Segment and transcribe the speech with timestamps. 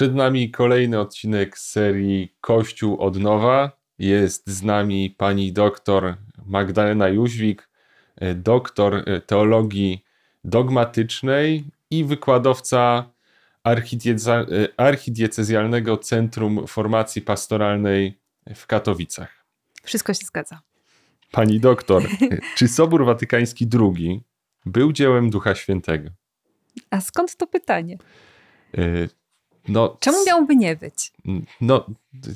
[0.00, 3.72] Przed nami kolejny odcinek z serii Kościół od nowa.
[3.98, 7.68] Jest z nami pani doktor Magdalena Jóźwik,
[8.16, 10.04] e, doktor e, teologii
[10.44, 13.10] dogmatycznej i wykładowca
[13.66, 13.76] e,
[14.76, 18.18] Archidiecezjalnego Centrum Formacji Pastoralnej
[18.54, 19.44] w Katowicach.
[19.82, 20.60] Wszystko się zgadza.
[21.30, 22.02] Pani doktor,
[22.56, 24.22] czy Sobór Watykański II
[24.66, 26.10] był dziełem Ducha Świętego?
[26.90, 27.98] A skąd to pytanie?
[29.70, 31.12] No, Czemu miałby nie być?
[31.60, 31.86] No,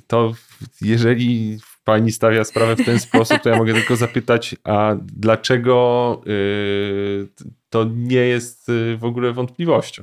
[0.06, 0.32] to
[0.80, 7.28] jeżeli pani stawia sprawę w ten sposób, to ja mogę tylko zapytać, a dlaczego yy,
[7.70, 10.02] to nie jest y, w ogóle wątpliwością?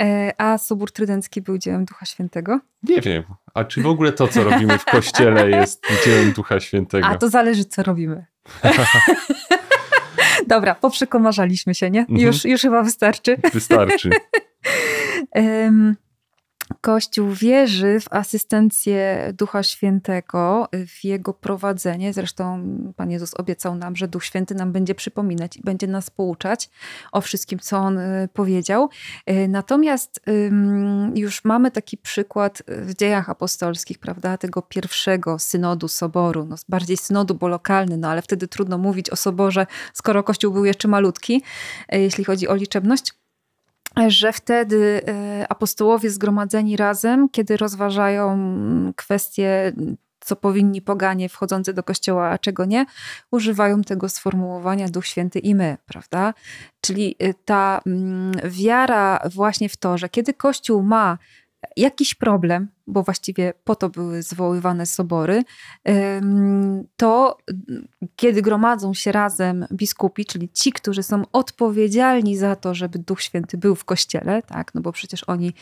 [0.00, 2.60] E, a Sobór Trydencki był dziełem Ducha Świętego?
[2.82, 3.22] Nie wiem.
[3.54, 7.06] A czy w ogóle to, co robimy w kościele, jest dziełem Ducha Świętego?
[7.06, 8.26] A to zależy, co robimy.
[10.46, 12.00] Dobra, poprzekomarzaliśmy się, nie?
[12.00, 12.20] Mhm.
[12.20, 13.36] Już, już chyba wystarczy.
[13.52, 14.10] Wystarczy.
[16.80, 22.12] Kościół wierzy w asystencję Ducha Świętego, w jego prowadzenie.
[22.12, 22.64] Zresztą
[22.96, 26.70] Pan Jezus obiecał nam, że Duch Święty nam będzie przypominać i będzie nas pouczać
[27.12, 28.88] o wszystkim, co on y, powiedział.
[29.30, 30.20] Y, natomiast
[31.14, 36.46] już mamy taki przykład w dziejach apostolskich, prawda, tego pierwszego synodu, soboru.
[36.46, 40.64] No, bardziej synodu, bo lokalny, no ale wtedy trudno mówić o soborze, skoro Kościół był
[40.64, 41.42] jeszcze malutki,
[41.94, 43.23] y, jeśli chodzi o liczebność
[44.06, 48.38] że wtedy e, apostołowie zgromadzeni razem, kiedy rozważają
[48.96, 49.72] kwestie,
[50.20, 52.86] co powinni poganie wchodzący do kościoła, a czego nie,
[53.30, 56.34] używają tego sformułowania Duch Święty i my, prawda?
[56.80, 61.18] Czyli e, ta mm, wiara właśnie w to, że kiedy Kościół ma
[61.76, 65.42] jakiś problem, bo właściwie po to były zwoływane sobory,
[66.96, 67.38] to
[68.16, 73.58] kiedy gromadzą się razem biskupi, czyli ci, którzy są odpowiedzialni za to, żeby Duch Święty
[73.58, 75.52] był w kościele, tak, no bo przecież oni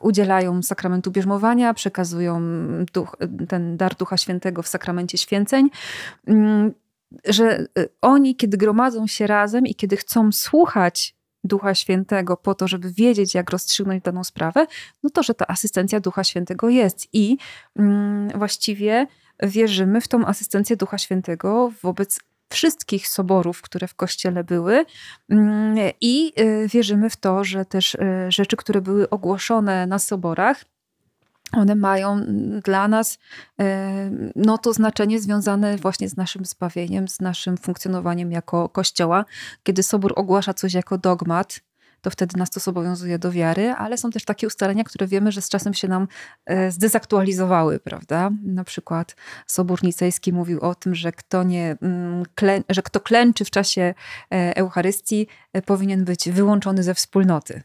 [0.00, 2.40] udzielają sakramentu bierzmowania, przekazują
[2.92, 3.16] duch,
[3.48, 5.70] ten dar Ducha Świętego w sakramencie święceń,
[7.24, 11.15] że y, oni, kiedy gromadzą się razem i kiedy chcą słuchać
[11.46, 14.66] Ducha Świętego po to, żeby wiedzieć, jak rozstrzygnąć daną sprawę,
[15.02, 17.08] no to, że ta asystencja Ducha Świętego jest.
[17.12, 17.36] I
[17.76, 19.06] mm, właściwie
[19.42, 22.20] wierzymy w tą asystencję Ducha Świętego wobec
[22.52, 24.84] wszystkich soborów, które w kościele były,
[25.28, 27.98] mm, i y, wierzymy w to, że też y,
[28.28, 30.64] rzeczy, które były ogłoszone na soborach,
[31.52, 32.20] one mają
[32.64, 33.18] dla nas
[33.60, 39.24] e, no, to znaczenie związane właśnie z naszym zbawieniem, z naszym funkcjonowaniem jako Kościoła.
[39.62, 41.60] Kiedy Sobór ogłasza coś jako dogmat,
[42.00, 45.42] to wtedy nas to zobowiązuje do wiary, ale są też takie ustalenia, które wiemy, że
[45.42, 46.08] z czasem się nam
[46.46, 48.30] e, zdezaktualizowały, prawda?
[48.44, 52.22] Na przykład Sobór Nicejski mówił o tym, że kto, nie, mm,
[52.68, 53.94] że kto klęczy w czasie
[54.30, 55.26] e, Eucharystii,
[55.66, 57.62] powinien być wyłączony ze wspólnoty.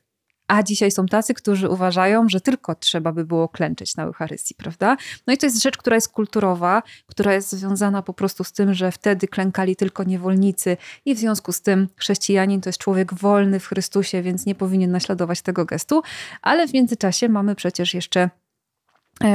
[0.52, 4.98] A dzisiaj są tacy, którzy uważają, że tylko trzeba by było klęczeć na Eucharystii, prawda?
[5.28, 8.74] No i to jest rzecz, która jest kulturowa, która jest związana po prostu z tym,
[8.74, 13.60] że wtedy klękali tylko niewolnicy i w związku z tym chrześcijanin to jest człowiek wolny
[13.60, 16.02] w Chrystusie, więc nie powinien naśladować tego gestu.
[16.42, 18.30] Ale w międzyczasie mamy przecież jeszcze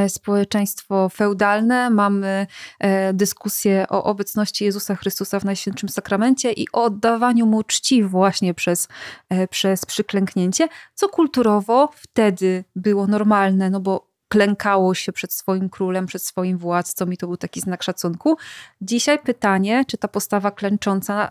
[0.09, 2.47] społeczeństwo feudalne, mamy
[2.79, 8.55] e, dyskusję o obecności Jezusa Chrystusa w Najświętszym Sakramencie i o oddawaniu mu czci właśnie
[8.55, 8.89] przez,
[9.29, 16.07] e, przez przyklęknięcie, co kulturowo wtedy było normalne, no bo klękało się przed swoim królem,
[16.07, 18.37] przed swoim władcą i to był taki znak szacunku.
[18.81, 21.31] Dzisiaj pytanie, czy ta postawa klęcząca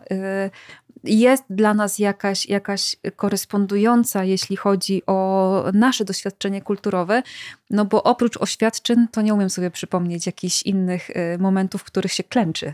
[1.05, 7.23] jest dla nas jakaś, jakaś korespondująca, jeśli chodzi o nasze doświadczenie kulturowe,
[7.69, 12.11] no bo oprócz oświadczeń to nie umiem sobie przypomnieć jakichś innych y, momentów, w których
[12.11, 12.73] się klęczy.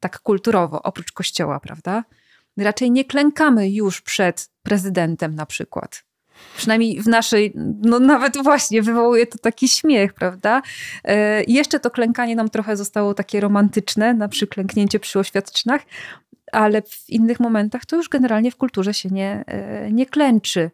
[0.00, 2.04] Tak kulturowo, oprócz kościoła, prawda?
[2.56, 6.04] Raczej nie klękamy już przed prezydentem na przykład.
[6.56, 7.52] Przynajmniej w naszej,
[7.82, 10.62] no nawet właśnie wywołuje to taki śmiech, prawda?
[11.04, 15.82] E, jeszcze to klękanie nam trochę zostało takie romantyczne, na przyklęknięcie przy oświadczynach,
[16.52, 20.70] ale w innych momentach to już generalnie w kulturze się nie, e, nie klęczy,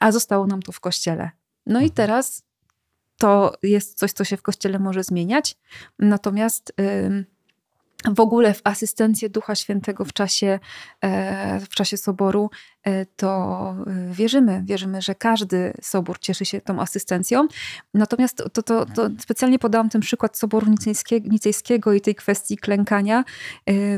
[0.00, 1.30] a zostało nam to w kościele.
[1.66, 1.90] No i mhm.
[1.90, 2.42] teraz
[3.18, 5.56] to jest coś, co się w kościele może zmieniać,
[5.98, 6.72] natomiast
[8.14, 10.58] w ogóle w asystencję Ducha Świętego w czasie,
[11.00, 12.50] e, w czasie soboru,
[12.84, 14.62] e, to e, wierzymy.
[14.64, 17.48] Wierzymy, że każdy sobór cieszy się tą asystencją.
[17.94, 23.24] Natomiast to, to, to specjalnie podałam ten przykład soboru nicejskiego, nicejskiego i tej kwestii klękania,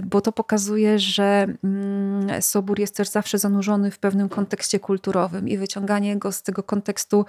[0.04, 5.58] bo to pokazuje, że mm, sobór jest też zawsze zanurzony w pewnym kontekście kulturowym i
[5.58, 7.24] wyciąganie go z tego kontekstu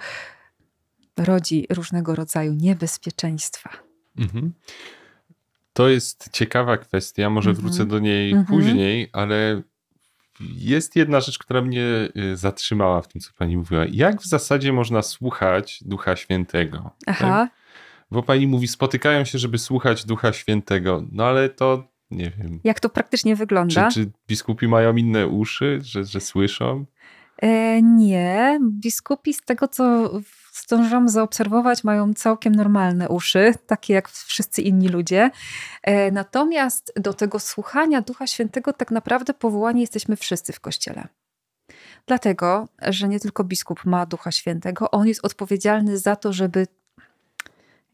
[1.16, 3.70] rodzi różnego rodzaju niebezpieczeństwa.
[4.18, 4.52] Mhm.
[5.80, 7.88] To jest ciekawa kwestia, może wrócę mhm.
[7.88, 8.48] do niej mm -hmm.
[8.48, 9.62] później, ale
[10.40, 11.84] jest jedna rzecz, która mnie
[12.16, 13.84] y, zatrzymała w tym, co pani mówiła.
[13.90, 16.90] Jak w zasadzie można słuchać Ducha Świętego?
[17.06, 17.28] Aha.
[17.28, 17.50] Tak?
[18.10, 21.04] Bo pani mówi, spotykają się, żeby słuchać Ducha Świętego.
[21.12, 22.60] No ale to nie wiem.
[22.64, 23.88] Jak to praktycznie wygląda?
[23.88, 26.84] Czy, czy biskupi mają inne uszy, że, że słyszą?
[27.42, 28.58] E, nie.
[28.62, 30.10] Biskupi, z tego co
[30.66, 35.30] zdążyłam zaobserwować, mają całkiem normalne uszy, takie jak wszyscy inni ludzie.
[35.82, 41.08] E, natomiast do tego słuchania Ducha Świętego tak naprawdę powołani jesteśmy wszyscy w Kościele.
[42.06, 46.66] Dlatego, że nie tylko biskup ma Ducha Świętego, on jest odpowiedzialny za to, żeby,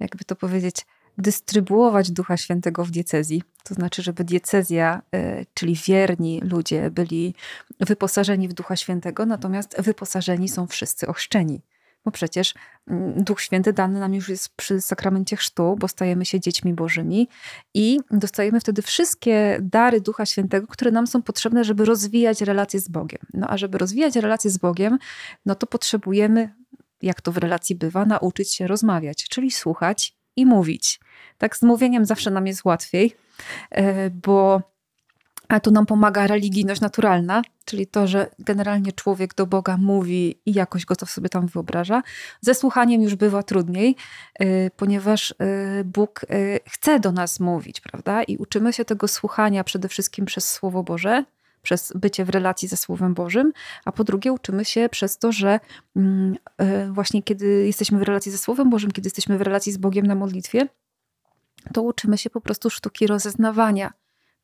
[0.00, 0.86] jakby to powiedzieć,
[1.18, 3.42] dystrybuować Ducha Świętego w diecezji.
[3.64, 7.34] To znaczy, żeby diecezja, e, czyli wierni ludzie, byli
[7.80, 11.62] wyposażeni w Ducha Świętego, natomiast wyposażeni są wszyscy ochrzczeni.
[12.06, 12.54] Bo przecież
[12.88, 17.28] mm, Duch Święty dany nam już jest przy sakramencie chrztu, bo stajemy się dziećmi bożymi
[17.74, 22.88] i dostajemy wtedy wszystkie dary Ducha Świętego, które nam są potrzebne, żeby rozwijać relacje z
[22.88, 23.20] Bogiem.
[23.34, 24.98] No a żeby rozwijać relacje z Bogiem,
[25.46, 26.54] no to potrzebujemy,
[27.02, 31.00] jak to w relacji bywa, nauczyć się rozmawiać, czyli słuchać i mówić.
[31.38, 33.16] Tak z mówieniem zawsze nam jest łatwiej,
[33.70, 34.62] e, bo
[35.48, 40.52] a tu nam pomaga religijność naturalna, czyli to, że generalnie człowiek do Boga mówi i
[40.52, 42.02] jakoś go to sobie tam wyobraża.
[42.40, 43.96] Ze słuchaniem już bywa trudniej,
[44.34, 46.26] e, ponieważ e, Bóg
[46.68, 48.22] chce do nas mówić, prawda?
[48.22, 51.24] I uczymy się tego słuchania przede wszystkim przez Słowo Boże,
[51.62, 53.52] przez bycie w relacji ze Słowem Bożym,
[53.84, 55.60] a po drugie uczymy się przez to, że
[55.96, 56.36] mm,
[56.90, 60.14] właśnie kiedy jesteśmy w relacji ze Słowem Bożym, kiedy jesteśmy w relacji z Bogiem na
[60.14, 60.68] modlitwie,
[61.72, 63.92] to uczymy się po prostu sztuki rozeznawania.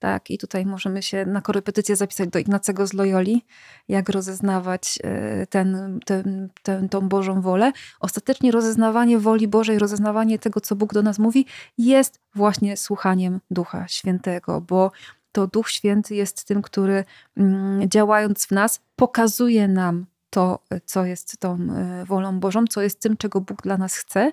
[0.03, 3.45] Tak, i tutaj możemy się na korepetycję zapisać do Ignacego z Loyoli,
[3.89, 7.73] jak rozeznawać e, ten, ten, ten, tą Bożą wolę.
[8.01, 11.47] Ostatecznie rozeznawanie woli Bożej, rozeznawanie tego, co Bóg do nas mówi,
[11.79, 14.93] jest właśnie słuchaniem Ducha Świętego, bo
[15.33, 17.05] to Duch Święty jest tym, który
[17.37, 23.01] mm, działając w nas, pokazuje nam to, co jest tą e, wolą Bożą, co jest
[23.01, 24.33] tym, czego Bóg dla nas chce.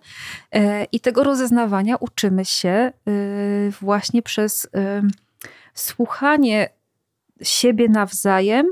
[0.51, 2.91] E, I tego rozeznawania uczymy się
[3.81, 4.67] właśnie przez
[5.79, 6.69] słuchanie
[7.41, 8.65] siebie nawzajem,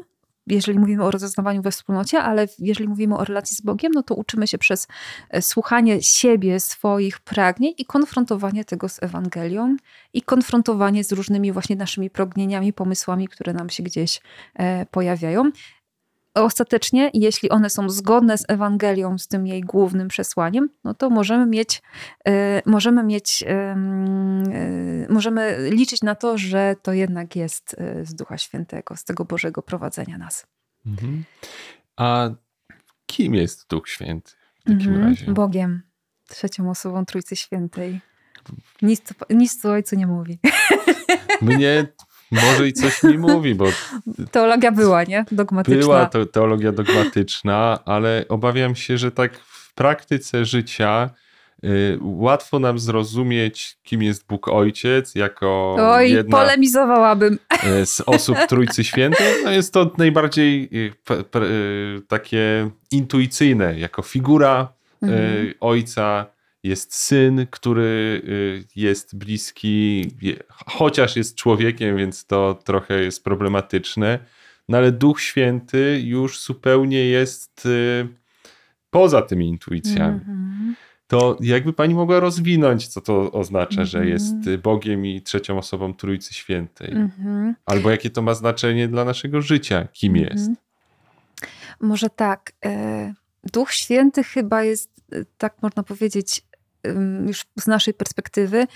[0.48, 4.15] jeżeli mówimy o rozeznawaniu we wspólnocie, ale jeżeli mówimy o relacji z Bogiem, no to
[4.15, 4.88] uczymy się przez
[5.42, 9.77] słuchanie siebie, swoich pragnień i konfrontowanie tego z Ewangelią
[10.13, 14.21] i konfrontowanie z różnymi właśnie naszymi pragnieniami, pomysłami, które nam się gdzieś
[14.92, 15.51] pojawiają
[16.44, 21.45] ostatecznie, jeśli one są zgodne z Ewangelią, z tym jej głównym przesłaniem, no to możemy
[21.45, 21.81] mieć,
[22.28, 23.75] e, możemy mieć, e,
[25.10, 29.62] możemy liczyć na to, że to jednak jest e, z Ducha Świętego, z tego Bożego
[29.62, 30.48] prowadzenia nas.
[30.86, 31.24] Mhm.
[31.95, 32.30] A
[33.06, 35.04] kim jest Duch Święty w takim mhm.
[35.04, 35.31] razie?
[35.31, 35.81] Bogiem,
[36.28, 38.01] trzecią osobą Trójcy Świętej.
[38.81, 40.40] Nic, nic tu ojcu nie mówi.
[41.42, 41.88] Mnie
[42.32, 43.66] może i coś mi mówi, bo.
[44.32, 45.26] Teologia była, nie?
[45.32, 45.80] Dogmatyczna.
[45.80, 51.10] Była to teologia dogmatyczna, ale obawiam się, że tak w praktyce życia.
[51.64, 57.40] Y, łatwo nam zrozumieć, kim jest Bóg Ojciec, jako Oj, jedna polemizowałabym.
[57.82, 59.44] Y, z osób Trójcy Świętej.
[59.44, 65.54] No jest to najbardziej y, takie intuicyjne, jako figura mhm.
[65.60, 66.26] Ojca
[66.68, 70.12] jest syn, który y, jest bliski,
[70.66, 74.19] chociaż jest człowiekiem, więc to trochę jest problematyczne.
[74.69, 78.08] No ale Duch Święty już zupełnie jest y,
[78.90, 80.19] poza tymi intuicjami.
[80.19, 80.74] Mm-hmm.
[81.08, 83.86] To jakby pani mogła rozwinąć, co to oznacza, mm-hmm.
[83.86, 84.14] że mhm.
[84.14, 86.90] jest Bogiem i trzecią osobą Trójcy Świętej?
[86.90, 87.54] Mm-hmm.
[87.66, 89.88] Albo jakie to ma znaczenie dla naszego życia?
[89.94, 90.38] Kim mhm.
[90.38, 90.52] jest?
[91.81, 92.52] Może tak.
[92.66, 93.14] E,
[93.54, 96.42] Duch Święty chyba jest, e, tak można powiedzieć,
[97.28, 98.68] już z naszej perspektywy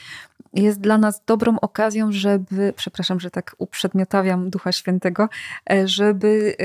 [0.53, 5.30] jest dla nas dobrą okazją, żeby, przepraszam, że tak uprzedmiotawiam Ducha Świętego,
[5.72, 6.56] e, żeby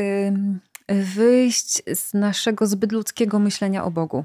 [0.88, 4.24] wyjść z naszego zbyt ludzkiego myślenia o Bogu.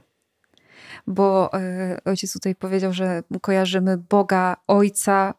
[1.08, 5.34] Bo e, ojciec tutaj powiedział, że kojarzymy Boga Ojca,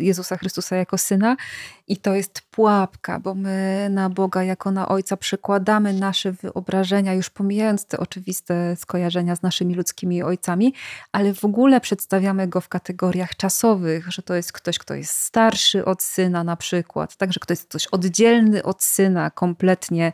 [0.00, 1.36] Jezusa Chrystusa jako Syna
[1.90, 7.30] i to jest pułapka, bo my na Boga jako na Ojca przekładamy nasze wyobrażenia, już
[7.30, 10.74] pomijając te oczywiste skojarzenia z naszymi ludzkimi ojcami,
[11.12, 15.84] ale w ogóle przedstawiamy Go w kategoriach czasowych, że to jest ktoś, kto jest starszy
[15.84, 20.12] od Syna na przykład, także kto jest ktoś oddzielny od Syna kompletnie,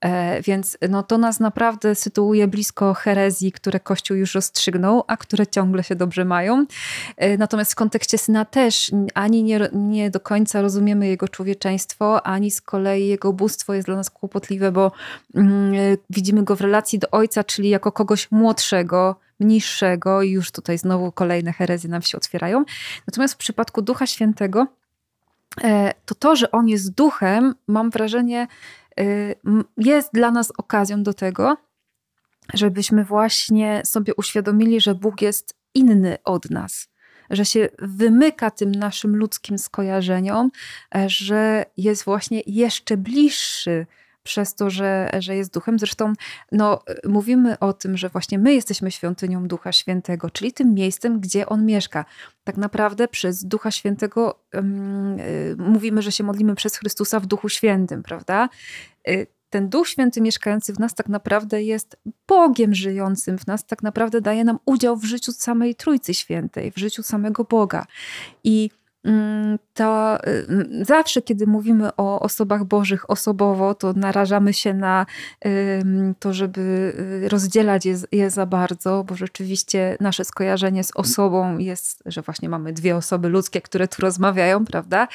[0.00, 5.46] e, więc no to nas naprawdę sytuuje blisko herezji, które Kościół już rozstrzygnął, a które
[5.46, 6.66] ciągle się dobrze mają.
[7.16, 12.50] E, natomiast w kontekście syna też ani nie, nie do końca rozumiemy jego człowieczeństwo, ani
[12.50, 14.92] z kolei jego bóstwo jest dla nas kłopotliwe, bo
[15.34, 15.76] mm, e,
[16.10, 21.12] widzimy go w relacji do ojca, czyli jako kogoś młodszego, niższego i już tutaj znowu
[21.12, 22.64] kolejne herezje nam się otwierają.
[23.06, 24.66] Natomiast w przypadku Ducha Świętego
[26.04, 28.46] to to, że On jest duchem, mam wrażenie,
[29.76, 31.56] jest dla nas okazją do tego,
[32.54, 36.88] żebyśmy właśnie sobie uświadomili, że Bóg jest inny od nas,
[37.30, 40.50] że się wymyka tym naszym ludzkim skojarzeniom,
[40.94, 43.86] e, że jest właśnie jeszcze bliższy
[44.28, 45.78] przez to, że, że jest duchem.
[45.78, 46.12] Zresztą
[46.52, 51.46] no, mówimy o tym, że właśnie my jesteśmy świątynią Ducha Świętego, czyli tym miejscem, gdzie
[51.46, 52.04] On mieszka.
[52.44, 55.16] Tak naprawdę przez Ducha Świętego um,
[55.58, 58.48] mówimy, że się modlimy przez Chrystusa w Duchu Świętym, prawda?
[59.08, 61.96] Y, ten Duch Święty mieszkający w nas tak naprawdę jest
[62.28, 66.78] Bogiem żyjącym w nas, tak naprawdę daje nam udział w życiu samej Trójcy Świętej, w
[66.78, 67.86] życiu samego Boga.
[68.44, 68.70] I
[69.04, 75.06] mm, to y, zawsze, kiedy mówimy o osobach Bożych osobowo, to narażamy się na
[76.18, 76.60] to, żeby
[77.24, 82.48] y, rozdzielać je, je za bardzo, bo rzeczywiście nasze skojarzenie z osobą jest, że właśnie
[82.48, 85.08] mamy dwie osoby ludzkie, które tu rozmawiają, prawda?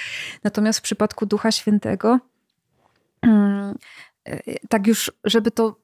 [0.44, 2.20] Natomiast w przypadku Ducha Świętego
[3.22, 3.76] mm,
[4.70, 5.80] tak już, żeby to,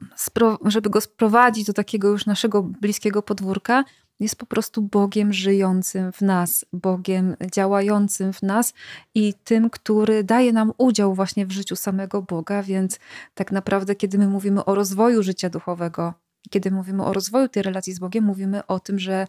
[0.66, 3.84] żeby go sprowadzić do takiego już naszego bliskiego podwórka,
[4.20, 8.74] jest po prostu Bogiem żyjącym w nas, Bogiem działającym w nas
[9.16, 12.64] i tym, który daje nam udział właśnie w życiu samego Boga.
[12.64, 13.00] Więc
[13.34, 16.14] tak naprawdę, kiedy my mówimy o rozwoju życia duchowego,
[16.50, 19.28] kiedy mówimy o rozwoju tej relacji z Bogiem, mówimy o tym, że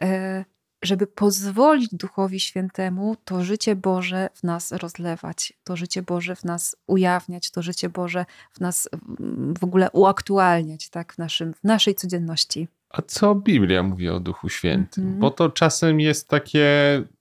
[0.00, 0.44] e,
[0.82, 6.76] żeby pozwolić Duchowi Świętemu to życie Boże w nas rozlewać, to życie Boże w nas
[6.86, 8.88] ujawniać, to życie Boże w nas
[9.20, 12.68] mm, w ogóle uaktualniać tak, w, naszym, w naszej codzienności.
[12.90, 15.04] A co Biblia mówi o Duchu Świętym?
[15.04, 15.20] Mm -hmm.
[15.20, 16.66] Bo to czasem jest takie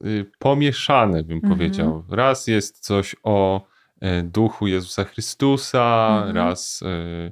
[0.06, 1.56] y, pomieszane, bym mm -hmm.
[1.56, 2.04] powiedział.
[2.10, 3.62] Raz jest coś o
[4.04, 6.36] y, Duchu Jezusa Chrystusa, mm -hmm.
[6.36, 7.32] raz y,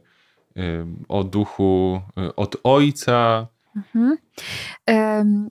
[1.08, 2.01] o Duchu
[2.36, 3.48] od Ojca.
[3.75, 4.17] Mhm.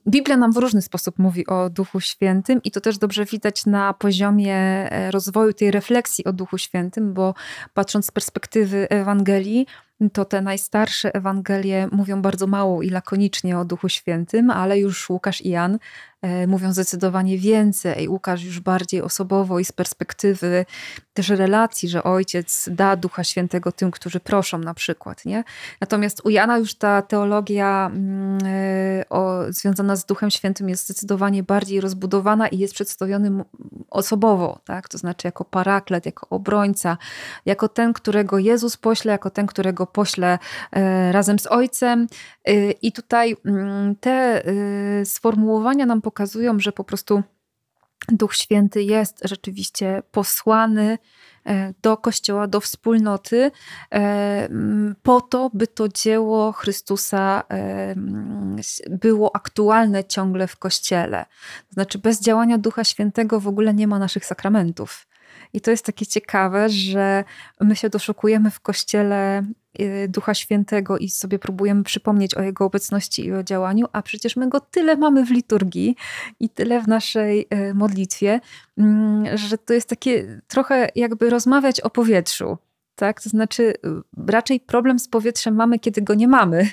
[0.07, 3.93] Biblia nam w różny sposób mówi o Duchu Świętym i to też dobrze widać na
[3.93, 7.33] poziomie e, rozwoju tej refleksji o Duchu Świętym, bo
[7.73, 9.67] patrząc z perspektywy Ewangelii,
[10.13, 15.41] to te najstarsze Ewangelie mówią bardzo mało i lakonicznie o Duchu Świętym, ale już Łukasz
[15.41, 15.79] i Jan
[16.21, 18.09] e, mówią zdecydowanie więcej.
[18.09, 20.65] Łukasz już bardziej osobowo i z perspektywy
[21.13, 25.25] też relacji, że ojciec da Ducha Świętego tym, którzy proszą na przykład.
[25.25, 25.43] Nie?
[25.81, 31.43] Natomiast u Jana już ta teologia mm, e, o, związana z Duchem Świętym jest zdecydowanie
[31.43, 33.43] bardziej rozbudowana i jest przedstawiony
[33.89, 34.89] osobowo, tak?
[34.89, 36.97] to znaczy jako paraklet, jako obrońca,
[37.45, 40.39] jako ten, którego Jezus pośle, jako ten, którego pośle
[40.71, 42.07] e, razem z Ojcem.
[42.45, 47.23] E, I tutaj mm, te e, sformułowania nam pokazują, że po prostu
[48.09, 50.97] Duch Święty jest rzeczywiście posłany
[51.81, 53.51] do Kościoła, do wspólnoty,
[55.03, 57.43] po to, by to dzieło Chrystusa
[58.89, 61.25] było aktualne ciągle w Kościele.
[61.69, 65.07] Znaczy, bez działania Ducha Świętego w ogóle nie ma naszych sakramentów.
[65.53, 67.23] I to jest takie ciekawe, że
[67.61, 69.43] my się doszukujemy w kościele
[70.09, 74.49] Ducha Świętego i sobie próbujemy przypomnieć o Jego obecności i o działaniu, a przecież my
[74.49, 75.95] go tyle mamy w liturgii
[76.39, 78.39] i tyle w naszej y, modlitwie,
[78.77, 82.57] mm, że to jest takie trochę jakby rozmawiać o powietrzu.
[82.95, 83.21] Tak?
[83.21, 83.73] To znaczy, y,
[84.27, 86.69] raczej problem z powietrzem mamy, kiedy go nie mamy,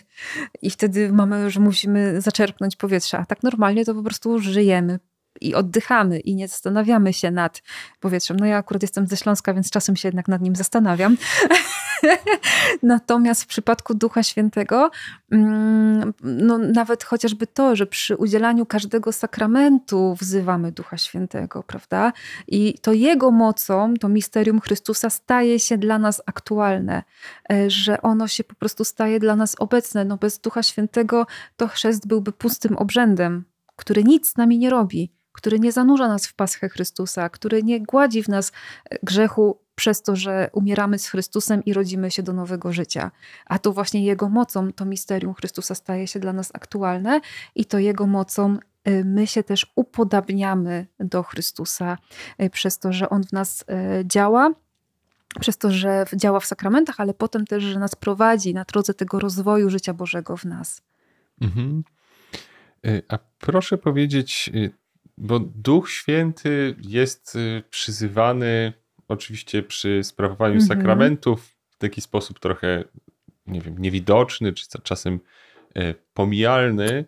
[0.63, 3.19] i wtedy mamy, że musimy zaczerpnąć powietrze.
[3.19, 4.99] A tak normalnie to po prostu żyjemy,
[5.41, 7.63] i oddychamy i nie zastanawiamy się nad
[8.01, 8.37] powietrzem.
[8.41, 11.17] No ja akurat jestem ze Śląska, więc czasem się jednak nad nim zastanawiam.
[12.83, 14.91] Natomiast w przypadku Ducha Świętego,
[15.31, 22.13] mm, no nawet chociażby to, że przy udzielaniu każdego sakramentu wzywamy Ducha Świętego, prawda?
[22.49, 27.03] I to Jego mocą, to misterium Chrystusa staje się dla nas aktualne,
[27.53, 30.05] e, że ono się po prostu staje dla nas obecne.
[30.05, 33.45] No bez Ducha Świętego to chrzest byłby pustym obrzędem,
[33.77, 37.81] który nic z nami nie robi który nie zanurza nas w paschę Chrystusa, który nie
[37.81, 38.53] gładzi w nas
[38.91, 43.11] e, grzechu przez to, że umieramy z Chrystusem i rodzimy się do nowego życia.
[43.47, 47.21] A to właśnie Jego mocą to misterium Chrystusa staje się dla nas aktualne
[47.55, 51.99] i to Jego mocą e, my się też upodabniamy do Chrystusa
[52.39, 53.65] e, przez to, że On w nas
[54.05, 54.51] działa
[55.41, 59.19] przez to, że działa w sakramentach, ale potem też, że nas prowadzi na drodze tego
[59.19, 60.83] rozwoju życia Bożego w nas.
[61.41, 61.85] Mhm.
[63.09, 64.51] A proszę powiedzieć,
[65.19, 68.82] bo Duch Święty jest y, przyzywany
[69.13, 70.69] oczywiście przy sprawowaniu mhm.
[70.69, 72.85] sakramentów w taki sposób trochę,
[73.47, 75.21] nie wiem, niewidoczny, czy czasem
[75.77, 77.05] e, pomijalny,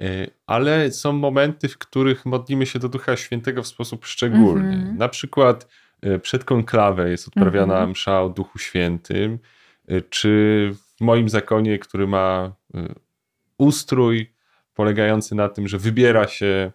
[0.00, 4.74] e, ale są momenty, w których modlimy się do Ducha Świętego w sposób szczególny.
[4.74, 4.96] Mhm.
[4.96, 5.68] Na przykład
[6.02, 7.90] e, przed konklawę jest odprawiana mhm.
[7.90, 9.38] msza o Duchu Świętym,
[10.10, 12.52] czy w moim zakonie, który ma
[13.58, 14.32] ustrój
[14.74, 16.72] polegający na tym, że wybiera się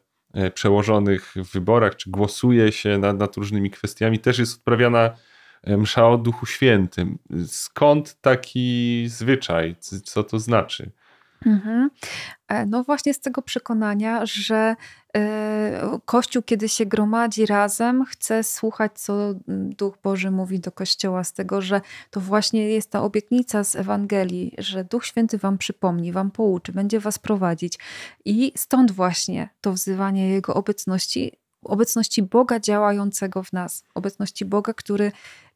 [0.54, 5.12] przełożonych w wyborach, czy głosuje się nad, nad różnymi kwestiami, też jest odprawiana
[5.68, 7.18] msza o Duchu Świętym.
[7.48, 9.76] Skąd taki zwyczaj?
[10.04, 10.92] Co to znaczy?
[11.46, 11.90] Mhm.
[12.48, 14.76] E, no właśnie z tego przekonania, że
[15.16, 21.34] e, Kościół, kiedy się gromadzi razem, chce słuchać, co Duch Boży mówi do Kościoła, z
[21.34, 26.32] tego, że to właśnie jest ta obietnica z Ewangelii, że Duch Święty wam przypomni, wam
[26.32, 27.80] pouczy, będzie was prowadzić.
[28.26, 35.12] I stąd właśnie to wzywanie Jego obecności obecności Boga działającego w nas, obecności Boga, który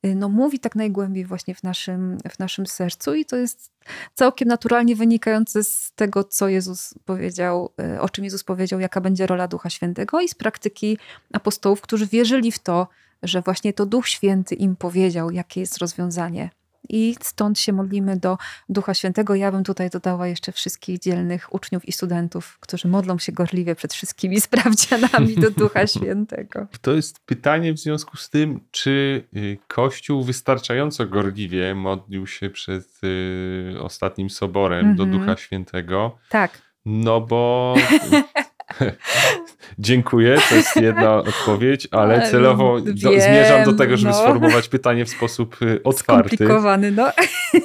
[0.06, 3.72] y, no, mówi tak najgłębiej właśnie w naszym, w naszym sercu i to jest
[4.16, 9.28] całkiem naturalnie wynikające z tego, co Jezus powiedział, y, o czym Jezus powiedział, jaka będzie
[9.28, 10.98] rola Ducha Świętego i z praktyki
[11.34, 12.88] apostołów, którzy wierzyli w to,
[13.24, 16.50] że właśnie to Duch Święty im powiedział, jakie jest rozwiązanie
[16.90, 18.38] i stąd się modlimy do
[18.70, 19.36] Ducha Świętego.
[19.36, 23.94] Ja bym tutaj dodała jeszcze wszystkich dzielnych uczniów i studentów, którzy modlą się gorliwie przed
[23.94, 26.68] wszystkimi sprawdzianami do Ducha Świętego.
[26.82, 33.04] To jest pytanie w związku z tym, czy y, Kościół wystarczająco gorliwie modlił się przed
[33.04, 34.98] y, ostatnim soborem mm -hmm.
[34.98, 35.22] do mhm.
[35.22, 36.18] Ducha Świętego.
[36.30, 36.62] Tak.
[36.86, 37.76] No bo
[39.80, 44.18] Dziękuję, to jest jedna odpowiedź, ale celowo do, zmierzam do tego, żeby no.
[44.18, 46.36] sformułować pytanie w sposób y, otwarty.
[46.36, 47.12] Skomplikowany, no.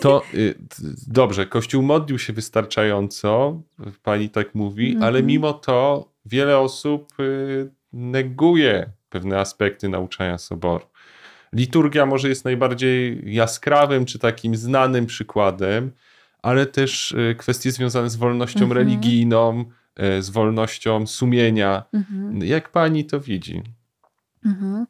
[0.01, 0.55] To y,
[1.07, 3.63] dobrze, Kościół modlił się wystarczająco,
[4.03, 5.05] pani tak mówi, mm -hmm.
[5.07, 10.85] ale mimo to wiele osób y, neguje pewne aspekty nauczania soboru.
[11.53, 15.93] Liturgia może jest najbardziej jaskrawym czy takim znanym przykładem,
[16.43, 18.73] ale też kwestie związane z wolnością mm -hmm.
[18.73, 19.65] religijną,
[20.21, 21.85] z wolnością sumienia.
[21.93, 22.39] Mhm.
[22.39, 23.63] Jak pani to widzi?
[24.45, 24.87] Mhm.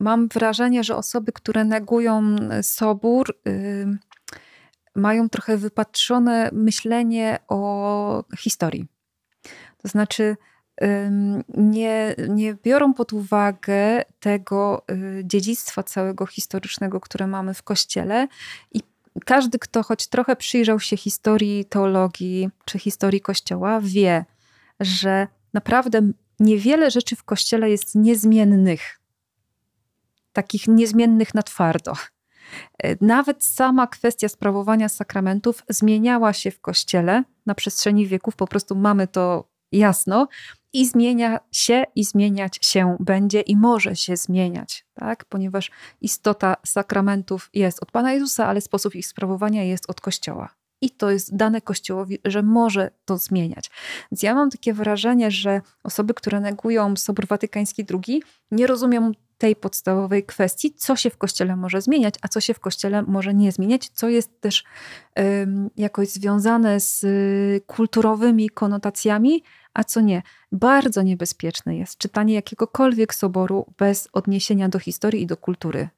[0.00, 3.38] Mam wrażenie, że osoby, które negują sobór,
[4.94, 8.86] mają trochę wypatrzone myślenie o historii.
[9.78, 10.36] To znaczy,
[11.56, 18.28] nie, nie biorą pod uwagę tego y, dziedzictwa całego historycznego, które mamy w kościele
[18.72, 18.80] i
[19.24, 24.24] każdy, kto choć trochę przyjrzał się historii teologii czy historii Kościoła, wie,
[24.80, 29.00] że naprawdę niewiele rzeczy w Kościele jest niezmiennych.
[30.32, 31.92] Takich niezmiennych na twardo.
[33.00, 39.08] Nawet sama kwestia sprawowania sakramentów zmieniała się w Kościele na przestrzeni wieków, po prostu mamy
[39.08, 40.28] to jasno
[40.76, 45.24] i zmienia się i zmieniać się będzie i może się zmieniać, tak?
[45.24, 50.48] ponieważ istota sakramentów jest od Pana Jezusa, ale sposób ich sprawowania jest od Kościoła.
[50.80, 53.70] I to jest dane Kościołowi, że może to zmieniać.
[54.12, 59.56] Więc ja mam takie wrażenie, że osoby, które negują Sobór Watykański II, nie rozumieją tej
[59.56, 63.52] podstawowej kwestii, co się w kościele może zmieniać, a co się w kościele może nie
[63.52, 64.64] zmieniać, co jest też
[65.76, 69.42] jakoś związane z y, kulturowymi konotacjami,
[69.76, 70.22] a co nie.
[70.52, 75.88] Bardzo niebezpieczne jest czytanie jakiegokolwiek soboru bez odniesienia do historii i do kultury.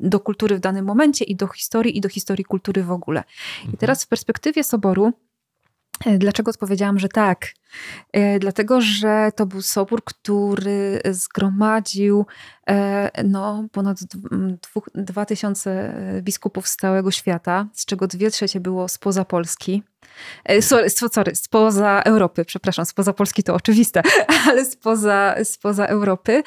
[0.00, 3.24] Do kultury w danym momencie i do historii i do historii kultury w ogóle.
[3.58, 3.78] I mhm.
[3.78, 5.12] teraz w perspektywie soboru
[6.04, 7.46] E, dlaczego odpowiedziałam, że tak?
[8.12, 12.26] E, dlatego, że to był sobór, który zgromadził
[12.68, 13.98] e, no, ponad
[14.94, 19.82] dwa tysiące biskupów z całego świata, z czego dwie trzecie było spoza Polski.
[20.60, 24.02] Sorry, sorry, spoza Europy, przepraszam, spoza Polski to oczywiste,
[24.48, 26.42] ale spoza, spoza Europy.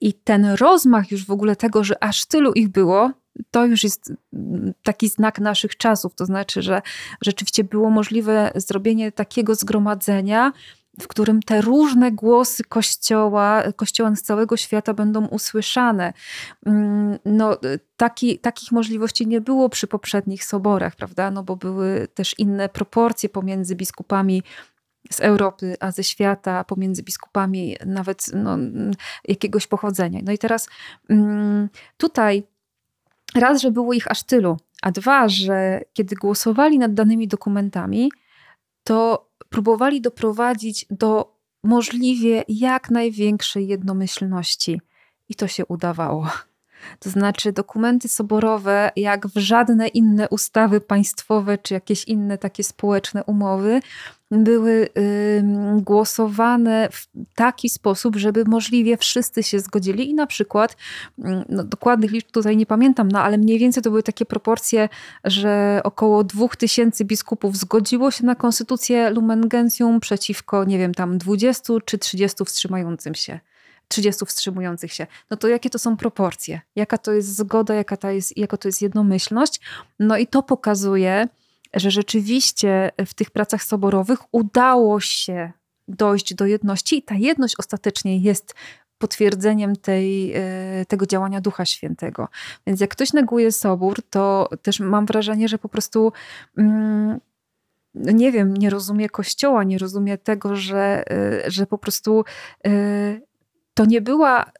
[0.00, 3.10] I ten rozmach już w ogóle tego, że aż tylu ich było,
[3.50, 6.14] to już jest mm, taki znak naszych czasów.
[6.14, 6.82] To znaczy, że
[7.22, 10.52] rzeczywiście było możliwe zrobienie takiego zgromadzenia,
[11.00, 16.12] w którym te różne głosy Kościoła, Kościoła z całego świata będą usłyszane.
[16.66, 17.58] Mm, no,
[17.96, 21.30] taki, takich możliwości nie było przy poprzednich soborach, prawda?
[21.30, 24.42] No, bo były też inne proporcje pomiędzy biskupami
[25.10, 28.58] z Europy, a ze świata, pomiędzy biskupami nawet no,
[29.28, 30.20] jakiegoś pochodzenia.
[30.24, 30.68] No i teraz
[31.08, 32.42] mm, tutaj
[33.34, 38.10] raz, że było ich aż tylu, a dwa, że kiedy głosowali nad danymi dokumentami,
[38.84, 44.80] to próbowali doprowadzić do możliwie jak największej jednomyślności.
[45.28, 46.28] I to się udawało.
[46.98, 53.24] To znaczy, dokumenty soborowe, jak w żadne inne ustawy państwowe czy jakieś inne takie społeczne
[53.24, 53.80] umowy,
[54.30, 54.88] były
[55.76, 60.76] głosowane w taki sposób, żeby możliwie wszyscy się zgodzili i na przykład,
[61.48, 64.88] no, dokładnych liczb tutaj nie pamiętam, no ale mniej więcej to były takie proporcje,
[65.24, 71.72] że około 2000 biskupów zgodziło się na konstytucję Lumen Gentium przeciwko, nie wiem, tam 20
[71.84, 73.40] czy 30 wstrzymającym się.
[73.88, 75.06] 30 wstrzymujących się.
[75.30, 76.60] No to jakie to są proporcje?
[76.76, 79.60] Jaka to jest zgoda, jaka to jest, jaka to jest jednomyślność?
[79.98, 81.28] No i to pokazuje,
[81.74, 85.52] że rzeczywiście w tych pracach soborowych udało się
[85.88, 88.54] dojść do jedności i ta jedność ostatecznie jest
[88.98, 90.34] potwierdzeniem tej,
[90.88, 92.28] tego działania Ducha Świętego.
[92.66, 96.12] Więc jak ktoś neguje Sobór, to też mam wrażenie, że po prostu
[96.58, 97.20] mm,
[97.94, 101.04] nie wiem, nie rozumie Kościoła, nie rozumie tego, że,
[101.46, 102.24] że po prostu
[103.74, 104.52] to nie była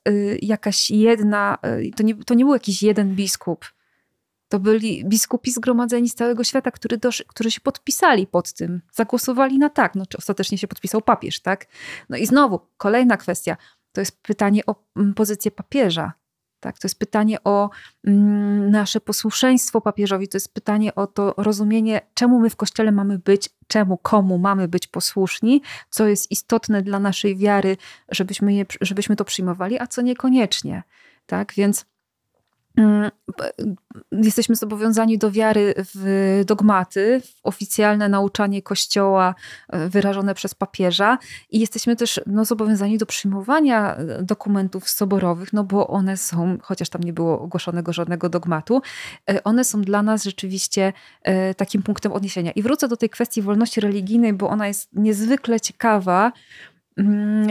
[0.43, 1.59] jakaś jedna,
[1.97, 3.65] to nie, to nie był jakiś jeden biskup,
[4.51, 9.59] to byli biskupi zgromadzeni z całego świata, który dosz, którzy się podpisali pod tym, zagłosowali
[9.59, 9.95] na tak.
[9.95, 11.67] No, czy ostatecznie się podpisał papież, tak?
[12.09, 13.57] No i znowu, kolejna kwestia.
[13.93, 16.13] To jest pytanie o mm, pozycję papieża.
[16.61, 16.79] Tak?
[16.79, 17.71] To jest pytanie o
[18.07, 23.19] mm, nasze posłuszeństwo papieżowi, to jest pytanie o to rozumienie, czemu my w kościele mamy
[23.19, 27.77] być, czemu, komu mamy być posłuszni, co jest istotne dla naszej wiary,
[28.09, 30.83] żebyśmy, je, żebyśmy to przyjmowali, a co niekoniecznie.
[31.27, 31.53] Tak?
[31.55, 31.87] Więc
[34.13, 39.35] jesteśmy zobowiązani do wiary w dogmaty, w oficjalne nauczanie Kościoła
[39.69, 41.19] e, wyrażone przez papieża
[41.51, 46.89] i jesteśmy też no, zobowiązani do przyjmowania e, dokumentów soborowych, no bo one są, chociaż
[46.89, 48.83] tam nie było ogłoszonego żadnego dogmatu,
[49.31, 50.93] e, one są dla nas rzeczywiście
[51.57, 52.51] takim punktem odniesienia.
[52.53, 56.33] I wrócę do tej kwestii wolności religijnej, bo ona jest niezwykle ciekawa,
[56.70, 56.70] Mm,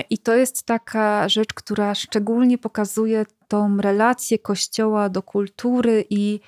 [0.10, 6.40] I to jest taka rzecz, która szczególnie pokazuje tą relację Kościoła do kultury i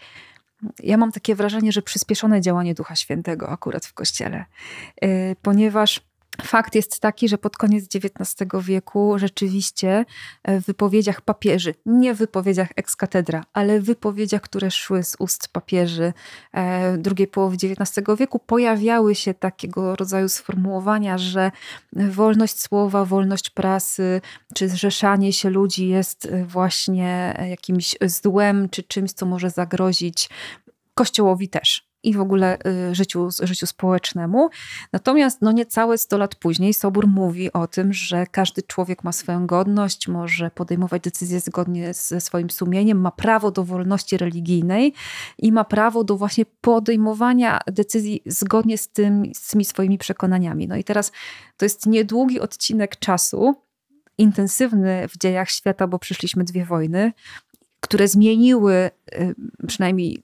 [0.84, 4.46] ja mam takie wrażenie, że przyspieszone działanie Ducha Świętego akurat w Kościele,
[5.04, 6.11] y, ponieważ
[6.42, 10.06] Fakt jest taki, że pod koniec XIX wieku rzeczywiście
[10.48, 15.48] w wypowiedziach papieży, nie w wypowiedziach ex katedra, ale w wypowiedziach, które szły z ust
[15.48, 16.14] papieży
[16.54, 21.52] e, drugiej połowy XIX wieku, pojawiały się takiego rodzaju sformułowania, że
[21.94, 24.22] wolność słowa, wolność prasy,
[24.56, 30.30] czy zrzeszanie się ludzi jest właśnie jakimś złem, czy czymś, co może zagrozić
[30.94, 32.58] Kościołowi też i w ogóle
[32.90, 34.50] y, życiu, życiu społecznemu.
[34.94, 39.48] Natomiast no niecałe 100 lat później Sobór mówi o tym, że każdy człowiek ma swoją
[39.48, 44.94] godność, może podejmować decyzje zgodnie ze swoim sumieniem, ma prawo do wolności religijnej
[45.38, 50.68] i ma prawo do właśnie podejmowania decyzji zgodnie z, tym, z tymi swoimi przekonaniami.
[50.68, 51.12] No i teraz
[51.58, 53.56] to jest niedługi odcinek czasu,
[54.18, 57.14] intensywny w dziejach świata, bo przyszliśmy dwie wojny
[57.82, 58.74] które zmieniły
[59.14, 59.36] y,
[59.68, 60.22] przynajmniej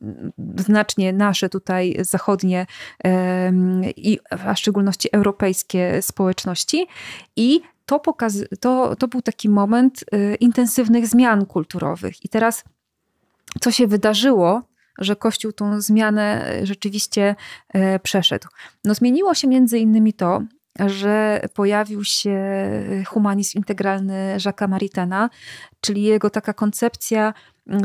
[0.57, 2.65] znacznie nasze tutaj zachodnie,
[3.95, 6.87] i a w szczególności europejskie społeczności.
[7.35, 12.25] I to, pokaz, to, to był taki moment y, intensywnych zmian kulturowych.
[12.25, 12.63] I teraz,
[13.61, 14.61] co się wydarzyło,
[14.97, 17.35] że Kościół tą zmianę rzeczywiście
[17.73, 18.47] e, przeszedł?
[18.83, 20.41] No, zmieniło się między innymi to,
[20.85, 22.37] że pojawił się
[23.05, 25.29] humanizm integralny Jacques'a Maritena,
[25.81, 27.33] czyli jego taka koncepcja,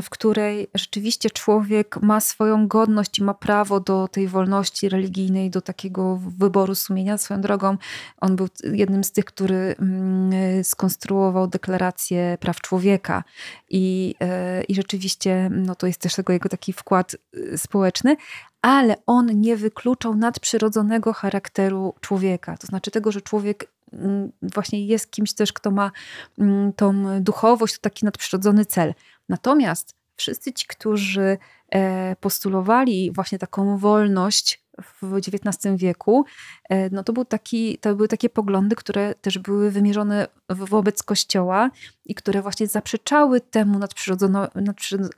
[0.02, 5.60] w której rzeczywiście człowiek ma swoją godność i ma prawo do tej wolności religijnej, do
[5.60, 7.18] takiego wyboru sumienia.
[7.18, 7.76] Swoją drogą,
[8.20, 13.24] on był jednym z tych, który mm, skonstruował deklarację praw człowieka
[13.70, 18.16] i, e, i rzeczywiście no to jest też tego jego taki wkład y, społeczny,
[18.62, 22.56] ale on nie wykluczał nadprzyrodzonego charakteru człowieka.
[22.56, 25.90] To znaczy tego, że człowiek mm, właśnie jest kimś też, kto ma
[26.38, 28.94] mm, tą duchowość, to taki nadprzyrodzony cel.
[29.28, 36.24] Natomiast wszyscy ci, którzy e, postulowali właśnie taką wolność w XIX wieku,
[36.68, 41.70] e, no to, był taki, to były takie poglądy, które też były wymierzone wobec Kościoła
[42.04, 43.80] i które właśnie zaprzeczały temu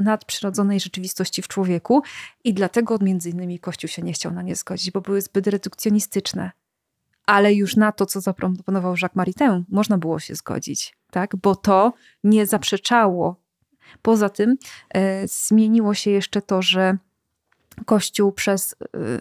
[0.01, 2.03] nadprzyrodzonej rzeczywistości w człowieku
[2.45, 6.51] i dlatego między innymi Kościół się nie chciał na nie zgodzić, bo były zbyt redukcjonistyczne.
[7.27, 11.37] Ale już na to, co zaproponował Jacques Maritain, można było się zgodzić, tak?
[11.37, 11.93] bo to
[12.25, 13.45] nie zaprzeczało
[14.03, 14.57] Poza tym
[14.95, 16.97] e, zmieniło się jeszcze to, że
[17.87, 18.75] Kościół przez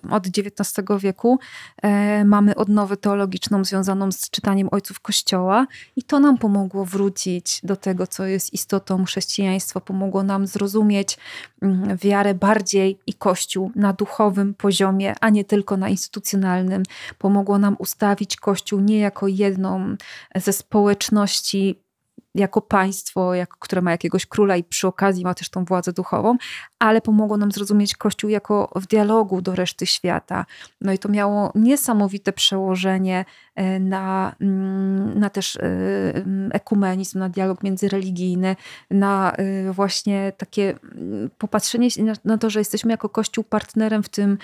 [0.05, 1.39] e, od XIX wieku
[1.81, 7.75] e, mamy odnowę teologiczną związaną z czytaniem ojców Kościoła i to nam pomogło wrócić do
[7.75, 11.17] tego, co jest istotą chrześcijaństwa, pomogło nam zrozumieć
[11.61, 16.83] mm, wiarę bardziej i Kościół na duchowym poziomie, a nie tylko na instytucjonalnym.
[17.17, 19.95] Pomogło nam ustawić Kościół nie jako jedną
[20.35, 21.82] ze społeczności
[22.35, 26.37] jako państwo, które ma jakiegoś króla i przy okazji ma też tą władzę duchową,
[26.79, 30.45] ale pomogło nam zrozumieć Kościół jako w dialogu do reszty świata.
[30.81, 35.61] No i to miało niesamowite przełożenie e, na, mm, na też e,
[36.15, 38.55] mm, ekumenizm, na dialog międzyreligijny,
[38.91, 41.87] na e, właśnie takie mm, popatrzenie
[42.25, 44.37] na to, że jesteśmy jako Kościół partnerem w tym,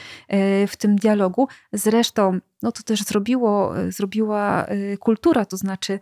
[0.67, 1.47] w tym dialogu.
[1.73, 4.65] Zresztą no to też zrobiło, zrobiła
[4.99, 5.99] kultura, to znaczy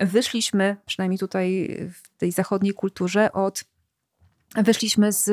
[0.00, 3.64] wyszliśmy, przynajmniej tutaj w tej zachodniej kulturze, od
[4.54, 5.30] weszliśmy z,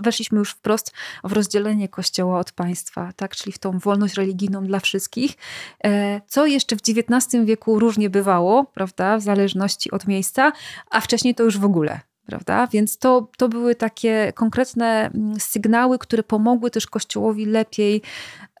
[0.00, 0.92] weszliśmy już wprost
[1.24, 3.36] w rozdzielenie Kościoła od państwa, tak?
[3.36, 5.36] czyli w tą wolność religijną dla wszystkich,
[5.84, 10.52] e, co jeszcze w XIX wieku różnie bywało, prawda, w zależności od miejsca,
[10.90, 12.07] a wcześniej to już w ogóle.
[12.28, 12.66] Prawda?
[12.66, 18.02] Więc to, to były takie konkretne mm, sygnały, które pomogły też Kościołowi lepiej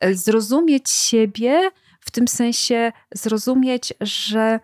[0.00, 4.60] e, zrozumieć siebie, w tym sensie zrozumieć, że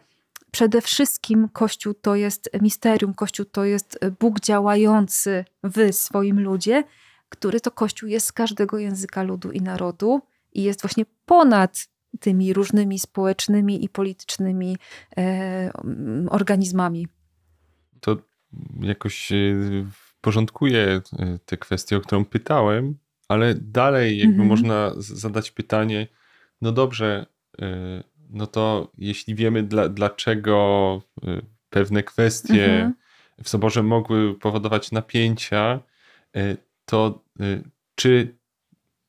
[0.50, 6.84] przede wszystkim Kościół to jest misterium, Kościół to jest Bóg działający w swoim ludzie,
[7.28, 10.20] który to Kościół jest z każdego języka ludu i narodu
[10.52, 11.88] i jest właśnie ponad
[12.20, 14.76] tymi różnymi społecznymi i politycznymi
[15.16, 15.70] e,
[16.30, 17.08] organizmami.
[18.80, 19.36] Jakoś e,
[20.20, 24.48] porządkuje e, tę kwestię, o którą pytałem, ale dalej jakby mhm.
[24.48, 26.06] można zadać pytanie,
[26.60, 27.26] no dobrze,
[27.62, 31.02] e, no to jeśli wiemy, dla, dlaczego
[31.70, 32.94] pewne kwestie mhm.
[33.42, 35.80] w soborze mogły powodować napięcia,
[36.84, 37.24] to
[37.94, 38.36] czy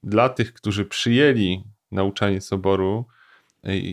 [0.04, 3.06] dla tych, którzy przyjęli nauczanie soboru,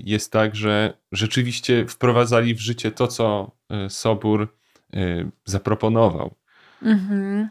[0.04, 3.50] jest tak, że rzeczywiście wprowadzali w życie to, co
[3.88, 4.48] sobór
[5.44, 6.34] zaproponował?
[6.82, 7.48] Mhm.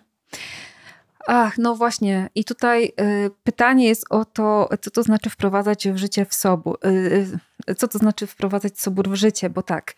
[1.27, 2.29] Ach, no właśnie.
[2.35, 6.77] I tutaj y, pytanie jest o to, co to znaczy wprowadzać w życie w sobór.
[6.85, 7.27] Y,
[7.69, 9.95] y, co to znaczy wprowadzać sobór w życie, bo tak.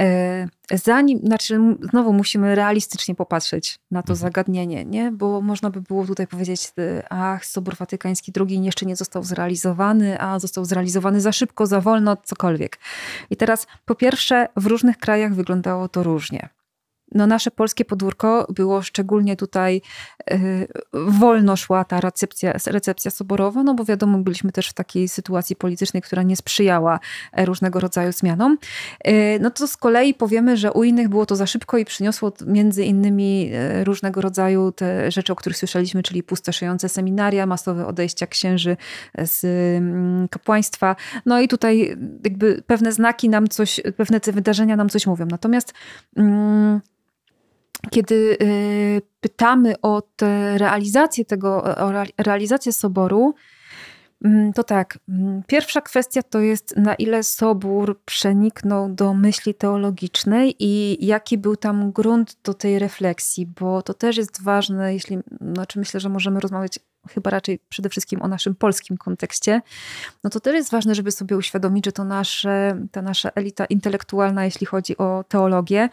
[0.00, 4.16] Y, zanim, znaczy znowu musimy realistycznie popatrzeć na to mhm.
[4.16, 5.12] zagadnienie, nie?
[5.12, 10.20] Bo można by było tutaj powiedzieć, y, ach, Sobór Watykański II jeszcze nie został zrealizowany,
[10.20, 12.78] a został zrealizowany za szybko, za wolno, cokolwiek.
[13.30, 16.48] I teraz po pierwsze, w różnych krajach wyglądało to różnie
[17.12, 19.82] no nasze polskie podwórko było szczególnie tutaj
[20.32, 25.56] y, wolno szła ta recepcja, recepcja soborowa, no bo wiadomo, byliśmy też w takiej sytuacji
[25.56, 27.00] politycznej, która nie sprzyjała
[27.32, 28.58] e, różnego rodzaju zmianom.
[29.08, 32.32] Y, no to z kolei powiemy, że u innych było to za szybko i przyniosło
[32.46, 38.26] między innymi e, różnego rodzaju te rzeczy, o których słyszeliśmy, czyli pustoszejące seminaria, masowe odejścia
[38.26, 38.76] księży
[39.18, 39.44] z
[39.78, 40.96] mm, kapłaństwa.
[41.26, 45.26] No i tutaj jakby pewne znaki nam coś, pewne te wydarzenia nam coś mówią.
[45.30, 45.74] Natomiast
[46.16, 46.80] mm,
[47.90, 53.34] kiedy y, pytamy o tę realizację tego, o realizację soboru,
[54.24, 60.56] mm, to tak, mm, pierwsza kwestia to jest na ile sobór przeniknął do myśli teologicznej
[60.58, 65.18] i jaki był tam grunt do tej refleksji, bo to też jest ważne, jeśli,
[65.54, 69.60] znaczy myślę, że możemy rozmawiać chyba raczej przede wszystkim o naszym polskim kontekście,
[70.24, 74.44] no to też jest ważne, żeby sobie uświadomić, że to nasze, ta nasza elita intelektualna,
[74.44, 75.88] jeśli chodzi o teologię,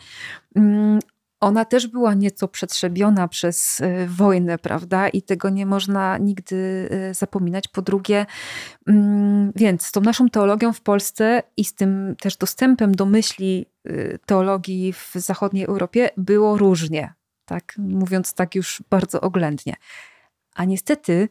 [0.55, 0.99] mm,
[1.41, 5.09] ona też była nieco przetrzebiona przez y, wojnę, prawda?
[5.09, 6.55] I tego nie można nigdy
[7.11, 7.67] y, zapominać.
[7.67, 8.25] Po drugie,
[8.87, 13.65] mm, więc z tą naszą teologią w Polsce i z tym też dostępem do myśli
[13.89, 17.13] y, teologii w zachodniej Europie było różnie,
[17.45, 17.73] tak?
[17.77, 19.75] Mówiąc tak już bardzo oględnie.
[20.55, 21.29] A niestety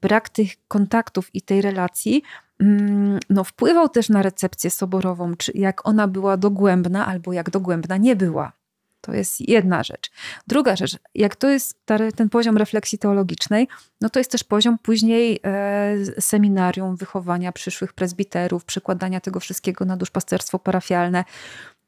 [0.00, 2.22] brak tych kontaktów i tej relacji
[2.60, 7.96] mm, no, wpływał też na recepcję soborową, czy jak ona była dogłębna, albo jak dogłębna
[7.96, 8.52] nie była.
[9.06, 10.10] To jest jedna rzecz.
[10.46, 11.78] Druga rzecz, jak to jest
[12.16, 13.68] ten poziom refleksji teologicznej,
[14.00, 19.96] no to jest też poziom później e, seminarium, wychowania przyszłych prezbiterów, przekładania tego wszystkiego na
[19.96, 21.24] duszpasterstwo parafialne.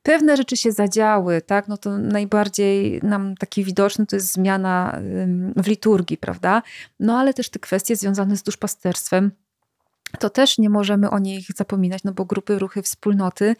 [0.02, 1.68] Pewne rzeczy się zadziały, tak?
[1.68, 4.98] No to najbardziej nam taki widoczny to jest zmiana
[5.56, 6.62] w liturgii, prawda?
[7.00, 9.30] No ale też te kwestie związane z duszpasterstwem,
[10.18, 13.56] to też nie możemy o nich zapominać, no bo grupy, ruchy, wspólnoty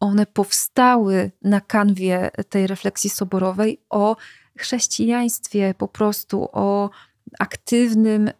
[0.00, 4.16] one powstały na kanwie tej refleksji soborowej o
[4.58, 6.90] chrześcijaństwie, po prostu o
[7.38, 8.30] aktywnym,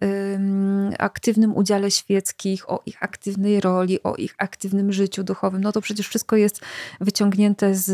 [0.98, 5.60] aktywnym udziale świeckich, o ich aktywnej roli, o ich aktywnym życiu duchowym.
[5.60, 6.60] No to przecież wszystko jest
[7.00, 7.90] wyciągnięte z,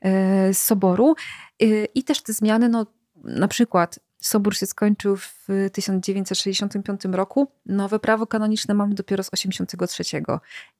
[0.00, 1.14] e, z soboru.
[1.62, 2.86] Y, I też te zmiany, no,
[3.24, 7.48] na przykład Sobór się skończył w 1965 roku.
[7.66, 10.22] Nowe prawo kanoniczne mamy dopiero z 1983.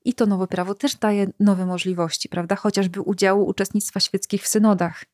[0.05, 2.57] I to nowe prawo też daje nowe możliwości, prawda?
[2.57, 5.05] Chociażby udziału uczestnictwa świeckich w synodach.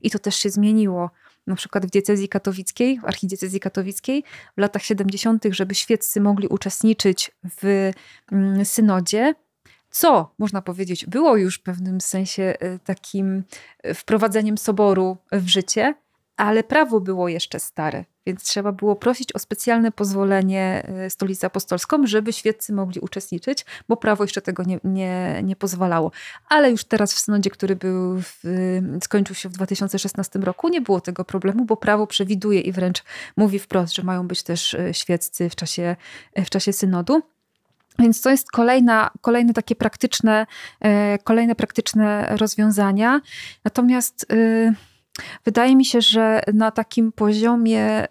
[0.00, 1.10] I to też się zmieniło.
[1.46, 4.24] Na przykład w diecezji katowickiej, w archidiecezji katowickiej
[4.56, 7.90] w latach 70., żeby świeccy mogli uczestniczyć w
[8.32, 9.34] mm, synodzie,
[9.90, 13.44] co można powiedzieć, było już w pewnym sensie e, takim
[13.82, 15.94] e, wprowadzeniem soboru w życie,
[16.36, 22.06] ale prawo było jeszcze stare, więc trzeba było prosić o specjalne pozwolenie e, Stolicy Apostolską,
[22.06, 26.12] żeby świeccy mogli uczestniczyć, bo prawo jeszcze tego nie, nie, nie pozwalało.
[26.48, 28.42] Ale już teraz w synodzie, który był w,
[29.02, 33.02] skończył się w 2016 roku, nie było tego problemu, bo prawo przewiduje i wręcz
[33.36, 35.96] mówi wprost, że mają być też e, świeccy w czasie,
[36.34, 37.22] e, w czasie synodu.
[37.98, 40.46] Więc to jest kolejna, kolejne takie praktyczne,
[41.24, 43.20] kolejne praktyczne rozwiązania.
[43.64, 44.26] Natomiast
[45.44, 48.06] Wydaje mi się, że na takim poziomie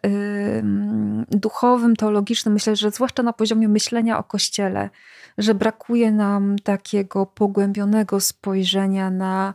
[1.32, 4.90] duchowym, teologicznym, myślę, że zwłaszcza na poziomie myślenia o Kościele,
[5.38, 9.54] że brakuje nam takiego pogłębionego spojrzenia na,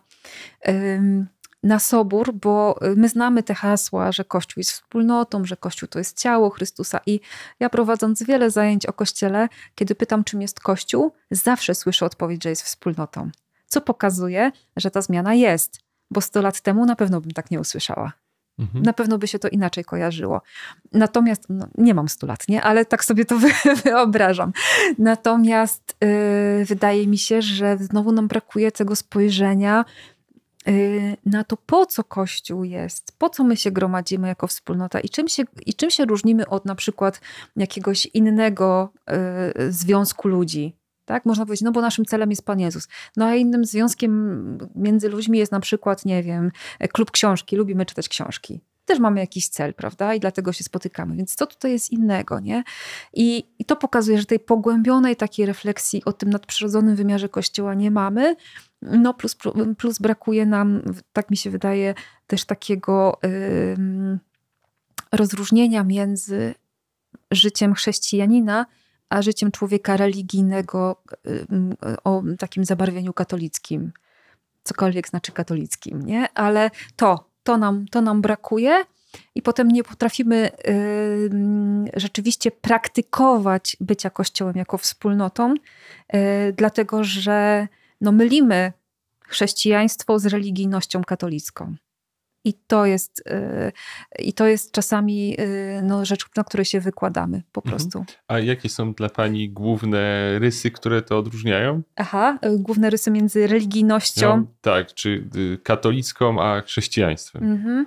[1.63, 6.19] na sobór, bo my znamy te hasła, że Kościół jest wspólnotą, że Kościół to jest
[6.19, 7.01] ciało Chrystusa.
[7.07, 7.21] I
[7.61, 12.51] ja prowadząc wiele zajęć o Kościele, kiedy pytam, czym jest Kościół, zawsze słyszę odpowiedź, że
[12.51, 13.31] jest wspólnotą.
[13.67, 17.61] Co pokazuje, że ta zmiana jest bo 100 lat temu na pewno bym tak nie
[17.61, 18.13] usłyszała.
[18.61, 18.85] Mhm.
[18.85, 20.43] Na pewno by się to inaczej kojarzyło.
[20.93, 22.63] Natomiast, no, nie mam 100 lat, nie?
[22.63, 23.39] ale tak sobie to
[23.85, 24.53] wyobrażam.
[24.99, 29.85] Natomiast yy, wydaje mi się, że znowu nam brakuje tego spojrzenia
[30.67, 35.09] yy, na to, po co Kościół jest, po co my się gromadzimy jako wspólnota i
[35.09, 37.21] czym się, i czym się różnimy od na przykład
[37.57, 38.93] jakiegoś innego
[39.57, 40.80] yy, związku ludzi,
[41.11, 41.27] tak?
[41.27, 42.89] Można powiedzieć, no bo naszym celem jest Pan Jezus.
[43.17, 46.51] No a innym związkiem między ludźmi jest na przykład, nie wiem,
[46.93, 48.61] klub książki, lubimy czytać książki.
[48.85, 50.15] Też mamy jakiś cel, prawda?
[50.15, 51.17] I dlatego się spotykamy.
[51.17, 52.65] Więc co tutaj jest innego, nie?
[53.15, 57.91] I, i to pokazuje, że tej pogłębionej takiej refleksji o tym nadprzyrodzonym wymiarze Kościoła nie
[57.91, 58.37] mamy.
[58.83, 59.37] No plus,
[59.79, 61.95] plus brakuje nam, tak mi się wydaje,
[62.27, 64.19] też takiego yy,
[65.13, 66.55] rozróżnienia między
[67.31, 68.67] życiem chrześcijanina
[69.11, 71.47] a życiem człowieka religijnego y,
[72.05, 73.93] o takim zabarwieniu katolickim.
[74.63, 76.29] Cokolwiek znaczy katolickim, nie?
[76.35, 78.85] Ale to, to nam, to nam brakuje
[79.35, 81.31] i potem nie potrafimy y,
[81.97, 86.19] rzeczywiście praktykować bycia Kościołem jako wspólnotą, y,
[86.57, 87.69] dlatego że
[88.01, 88.73] no, mylimy
[89.27, 91.75] chrześcijaństwo z religijnością katolicką.
[92.45, 93.73] I to jest, y,
[94.19, 97.77] i to jest czasami y, no, rzecz, na której się wykładamy po mhm.
[97.77, 98.05] prostu.
[98.29, 101.83] A jakie są dla Pani główne rysy, które to odróżniają?
[101.97, 104.37] Aha, y, główne rysy między religijnością.
[104.37, 105.29] No, tak, czy
[105.63, 107.53] katolicką, a chrześcijaństwem.
[107.53, 107.87] Mhm.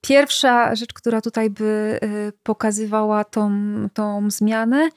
[0.00, 1.98] Pierwsza rzecz, która tutaj by
[2.42, 3.52] pokazywała tą,
[3.94, 4.88] tą zmianę,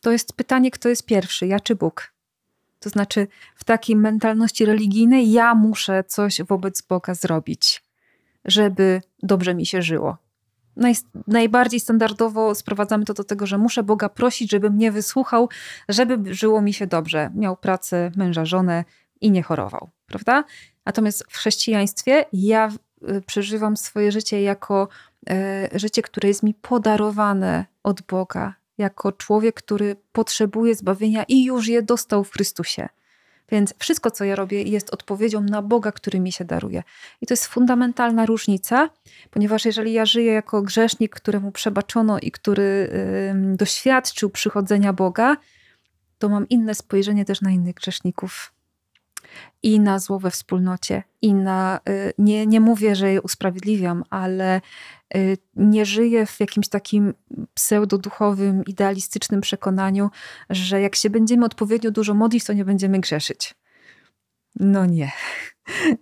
[0.00, 2.14] to jest pytanie, kto jest pierwszy, ja czy Bóg?
[2.84, 3.26] To znaczy,
[3.56, 7.82] w takiej mentalności religijnej ja muszę coś wobec Boga zrobić,
[8.44, 10.16] żeby dobrze mi się żyło.
[10.76, 10.94] Naj,
[11.26, 15.48] najbardziej standardowo sprowadzamy to do tego, że muszę Boga prosić, żeby mnie wysłuchał,
[15.88, 17.30] żeby żyło mi się dobrze.
[17.34, 18.84] Miał pracę, męża, żonę
[19.20, 20.44] i nie chorował, prawda?
[20.86, 22.72] Natomiast w chrześcijaństwie ja
[23.08, 24.88] y, przeżywam swoje życie jako
[25.74, 31.68] y, życie, które jest mi podarowane od Boga, jako człowiek, który potrzebuje zbawienia i już
[31.68, 32.88] je dostał w Chrystusie.
[33.50, 36.82] Więc wszystko, co ja robię, jest odpowiedzią na Boga, który mi się daruje.
[37.20, 38.90] I to jest fundamentalna różnica,
[39.30, 42.90] ponieważ jeżeli ja żyję jako grzesznik, któremu przebaczono i który
[43.34, 45.36] doświadczył przychodzenia Boga,
[46.18, 48.54] to mam inne spojrzenie też na innych grzeszników
[49.62, 51.80] i na zło we wspólnocie, i na.
[51.88, 54.60] Y, nie, nie mówię, że je usprawiedliwiam, ale
[55.56, 57.14] nie żyję w jakimś takim
[57.54, 60.10] pseudoduchowym, idealistycznym przekonaniu,
[60.50, 63.54] że jak się będziemy odpowiednio dużo modlić, to nie będziemy grzeszyć.
[64.56, 65.12] No nie.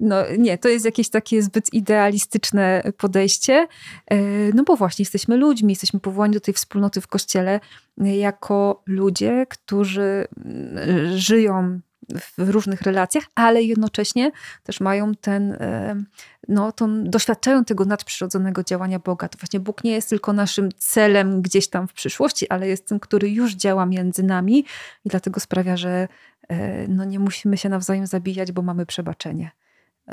[0.01, 3.69] No nie, to jest jakieś takie zbyt idealistyczne podejście,
[4.13, 7.61] y, no bo właśnie jesteśmy ludźmi, jesteśmy powołani do tej wspólnoty w kościele
[7.99, 10.27] jako ludzie, którzy
[11.15, 11.81] żyją
[12.39, 14.31] w różnych relacjach, ale jednocześnie
[14.63, 15.97] też mają ten, e,
[16.49, 19.29] no, to doświadczają tego nadprzyrodzonego działania Boga.
[19.29, 23.01] To właśnie Bóg nie jest tylko naszym celem gdzieś tam w przyszłości, ale jest tym,
[23.01, 24.65] który już działa między nami
[25.05, 26.09] i dlatego sprawia, że
[26.49, 29.51] e, no, nie musimy się nawzajem zabijać, bo mamy przebaczenie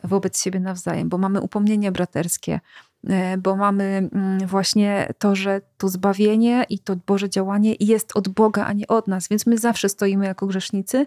[0.04, 2.60] wobec siebie nawzajem, bo mamy upomnienie braterskie,
[3.08, 8.30] e, bo mamy mm, właśnie to, że to zbawienie i to Boże działanie jest od
[8.30, 11.06] Boga, a nie od nas, więc my zawsze stoimy jako grzesznicy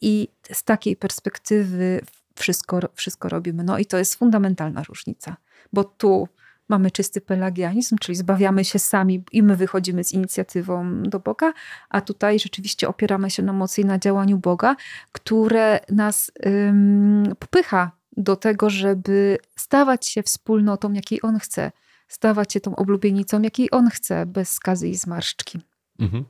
[0.00, 2.00] i z takiej perspektywy
[2.34, 3.64] wszystko, wszystko robimy.
[3.64, 5.36] No i to jest fundamentalna różnica,
[5.72, 6.28] bo tu
[6.68, 11.52] mamy czysty pelagianizm, czyli zbawiamy się sami i my wychodzimy z inicjatywą do Boga,
[11.88, 14.76] a tutaj rzeczywiście opieramy się na mocy i na działaniu Boga,
[15.12, 21.72] które nas ym, popycha do tego, żeby stawać się wspólnotą, jakiej on chce,
[22.08, 25.60] stawać się tą oblubienicą, jakiej on chce, bez skazy i zmarszczki.
[25.98, 26.24] Mhm.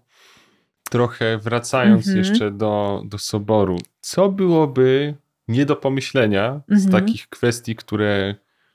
[0.91, 2.19] Trochę wracając mhm.
[2.19, 5.15] jeszcze do, do soboru, co byłoby
[5.49, 7.05] nie do pomyślenia z mhm.
[7.05, 8.35] takich kwestii, które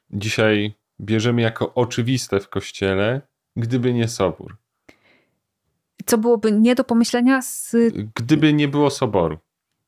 [0.09, 3.21] dzisiaj bierzemy jako oczywiste w kościele,
[3.55, 4.57] gdyby nie sobór?
[6.05, 7.75] Co byłoby nie do pomyślenia z.
[8.15, 9.37] Gdyby nie było soboru.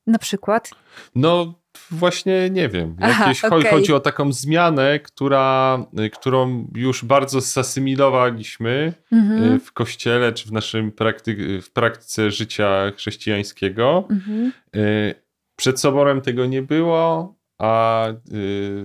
[0.08, 0.72] Na przykład?
[1.16, 1.54] No,
[1.92, 2.96] właśnie nie wiem.
[3.00, 3.72] Jakieś, Aha, okay.
[3.72, 5.78] Chodzi o taką zmianę, która,
[6.14, 9.54] którą już bardzo zasymilowaliśmy mhm.
[9.54, 14.08] y, w kościele czy w naszym prakty w praktyce życia chrześcijańskiego.
[14.10, 14.52] Mhm.
[14.76, 15.16] Y,
[15.56, 18.84] przed soborem tego nie było, a y,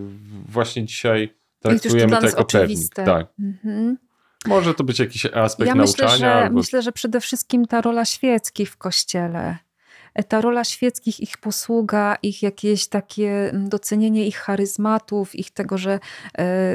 [0.49, 2.95] właśnie dzisiaj traktujemy to jako pewnik.
[2.95, 3.27] Tak.
[3.41, 3.97] Mhm.
[4.47, 6.13] Może to być jakiś aspekt ja nauczania.
[6.13, 6.57] Myślę że, albo...
[6.57, 9.59] myślę, że przede wszystkim ta rola świeckich w kościele
[10.29, 16.01] ta rola świeckich, ich posługa, ich jakieś takie mm, docenienie ich charyzmatów, ich tego, że
[16.39, 16.75] e,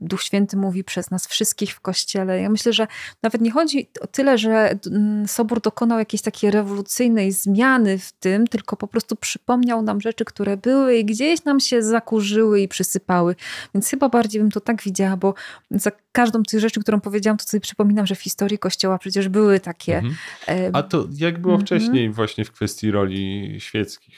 [0.00, 2.40] Duch Święty mówi przez nas wszystkich w Kościele.
[2.40, 2.86] Ja myślę, że
[3.22, 8.46] nawet nie chodzi o tyle, że mm, Sobór dokonał jakiejś takiej rewolucyjnej zmiany w tym,
[8.46, 13.36] tylko po prostu przypomniał nam rzeczy, które były i gdzieś nam się zakurzyły i przysypały.
[13.74, 15.34] Więc chyba bardziej bym to tak widziała, bo
[15.70, 19.28] za każdą z tych rzeczy, którą powiedziałam, to sobie przypominam, że w historii Kościoła przecież
[19.28, 19.98] były takie.
[19.98, 20.16] Mhm.
[20.72, 21.66] A to jak było mhm.
[21.66, 24.14] wcześniej właśnie w kwestii roli świeckich?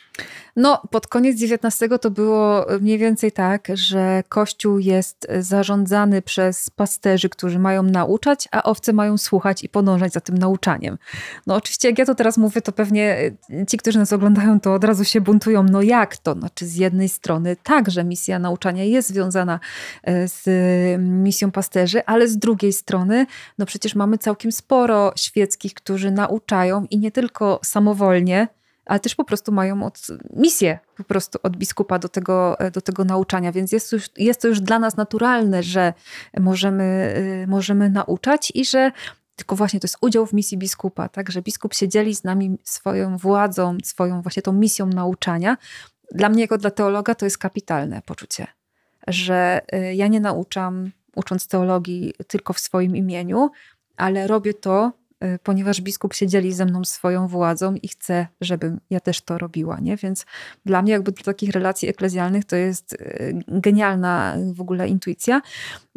[0.56, 7.28] No, pod koniec XIX to było mniej więcej tak, że Kościół jest zarządzany przez pasterzy,
[7.28, 10.98] którzy mają nauczać, a owce mają słuchać i podążać za tym nauczaniem.
[11.46, 13.30] No oczywiście, jak ja to teraz mówię, to pewnie
[13.68, 15.62] ci, którzy nas oglądają, to od razu się buntują.
[15.62, 16.34] No jak to?
[16.34, 19.60] Znaczy z jednej strony tak, że misja nauczania jest związana
[20.02, 20.48] e, z
[21.00, 23.26] misją pasterzy, ale z drugiej strony,
[23.58, 28.48] no przecież mamy całkiem sporo świeckich, którzy nauczają i nie tylko samowolnie,
[28.86, 30.06] ale też po prostu mają od,
[30.36, 34.48] misję po prostu od biskupa do tego, do tego nauczania, więc jest, już, jest to
[34.48, 35.92] już dla nas naturalne, że
[36.40, 37.14] możemy,
[37.44, 38.92] y, możemy nauczać i że
[39.36, 42.58] tylko właśnie to jest udział w misji biskupa, tak, że biskup się dzieli z nami
[42.64, 45.56] swoją władzą, swoją właśnie tą misją nauczania.
[46.10, 48.46] Dla mnie jako dla teologa to jest kapitalne poczucie,
[49.06, 53.50] że y, ja nie nauczam ucząc teologii tylko w swoim imieniu,
[53.96, 54.92] ale robię to
[55.24, 59.38] Y, ponieważ biskup się dzieli ze mną swoją władzą i chce, żebym ja też to
[59.38, 59.80] robiła.
[59.80, 59.96] Nie?
[59.96, 60.26] Więc
[60.64, 65.42] dla mnie, jakby dla takich relacji eklezjalnych, to jest y, genialna w ogóle intuicja.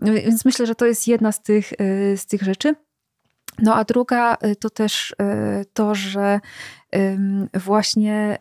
[0.02, 2.76] Więc myślę, że to jest jedna z tych, y, z tych rzeczy.
[3.60, 5.16] No a druga to też
[5.74, 6.40] to, że
[7.54, 8.38] właśnie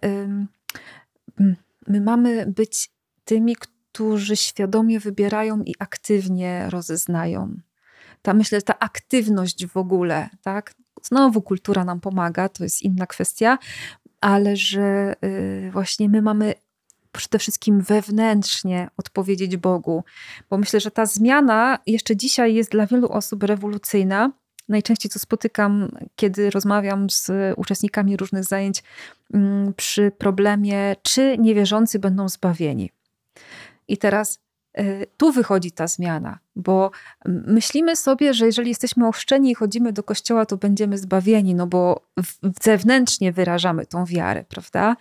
[1.87, 2.91] my mamy być
[3.25, 3.57] tymi,
[3.95, 7.57] którzy świadomie wybierają i aktywnie rozeznają
[8.23, 10.75] ta, myślę, ta aktywność w ogóle, tak?
[11.03, 13.59] Znowu kultura nam pomaga, to jest inna kwestia,
[14.21, 16.55] ale że y, właśnie my mamy
[17.13, 20.05] przede wszystkim wewnętrznie odpowiedzieć Bogu,
[20.51, 24.33] bo myślę, że ta zmiana jeszcze dzisiaj jest dla wielu osób rewolucyjna.
[24.69, 28.83] Najczęściej co spotykam, kiedy rozmawiam z uczestnikami różnych zajęć
[29.35, 32.91] mm, przy problemie, czy niewierzący będą zbawieni.
[33.89, 34.39] I teraz
[34.79, 36.91] Y, tu wychodzi ta zmiana, bo
[37.27, 42.07] myślimy sobie, że jeżeli jesteśmy ochrzczeni i chodzimy do kościoła, to będziemy zbawieni, no bo
[42.63, 44.97] zewnętrznie wyrażamy tą wiarę, prawda?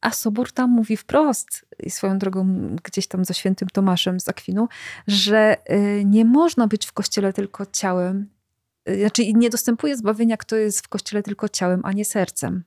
[0.00, 2.46] A Sobór tam mówi wprost, swoją drogą
[2.84, 4.68] gdzieś tam za świętym Tomaszem z Akwinu,
[5.06, 8.28] że y, nie można być w kościele tylko ciałem,
[8.88, 12.64] y, znaczy nie dostępuje zbawienia, kto jest w kościele tylko ciałem, a nie sercem.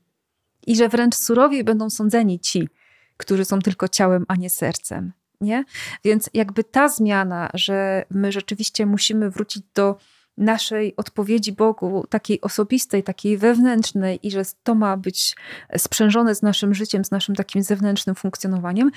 [0.68, 2.70] I że wręcz surowiej będą sądzeni ci,
[3.18, 5.63] którzy są tylko ciałem, a nie sercem nie?
[6.03, 9.97] Więc jakby ta zmiana, że my rzeczywiście musimy wrócić do
[10.38, 15.35] naszej odpowiedzi Bogu, takiej osobistej, takiej wewnętrznej, i że to ma być
[15.77, 18.91] sprzężone z naszym życiem, z naszym takim zewnętrznym funkcjonowaniem,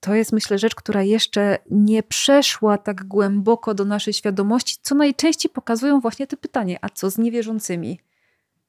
[0.00, 5.52] to jest myślę rzecz, która jeszcze nie przeszła tak głęboko do naszej świadomości, co najczęściej
[5.52, 8.00] pokazują właśnie te pytanie, a co z niewierzącymi?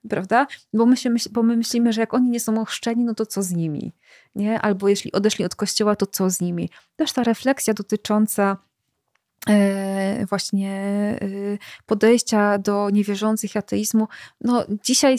[0.10, 0.48] Prawda?
[0.74, 3.44] Bo my, się, bo my myślimy, że jak oni nie są ochrzczeni, no to co
[3.44, 3.94] z nimi?
[4.36, 4.62] Nie?
[4.62, 6.70] Albo jeśli odeszli od kościoła, to co z nimi?
[6.96, 8.58] Też ta refleksja dotycząca
[9.50, 11.28] e, właśnie e,
[11.86, 14.08] podejścia do niewierzących ateizmu,
[14.42, 15.18] no dzisiaj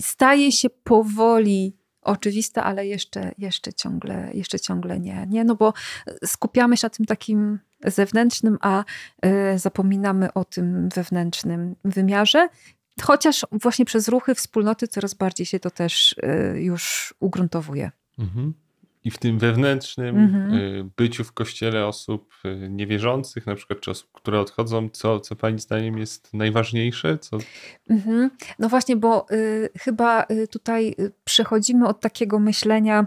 [0.00, 5.44] staje się powoli oczywista, ale jeszcze, jeszcze, ciągle, jeszcze ciągle nie, nie.
[5.44, 5.72] No bo
[6.24, 8.84] skupiamy się na tym takim zewnętrznym, a
[9.22, 12.48] e, zapominamy o tym wewnętrznym wymiarze
[13.02, 17.90] Chociaż właśnie przez ruchy wspólnoty coraz bardziej się to też y, już ugruntowuje.
[18.18, 18.54] Mhm.
[19.04, 20.54] I w tym wewnętrznym mhm.
[20.54, 25.36] Y, byciu w kościele osób y, niewierzących, na przykład, czy osób, które odchodzą, co, co
[25.36, 27.18] Pani zdaniem jest najważniejsze?
[27.18, 27.38] Co...
[27.90, 28.30] Mhm.
[28.58, 33.06] No właśnie, bo y, chyba tutaj przechodzimy od takiego myślenia,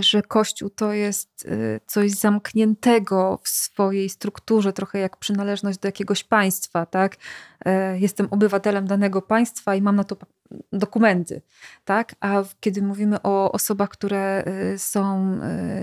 [0.00, 6.24] że Kościół to jest y, coś zamkniętego w swojej strukturze, trochę jak przynależność do jakiegoś
[6.24, 7.14] państwa, tak?
[7.14, 10.16] Y, jestem obywatelem danego państwa i mam na to
[10.72, 11.42] dokumenty,
[11.84, 12.14] tak?
[12.20, 14.44] A kiedy mówimy o osobach, które
[14.76, 15.38] są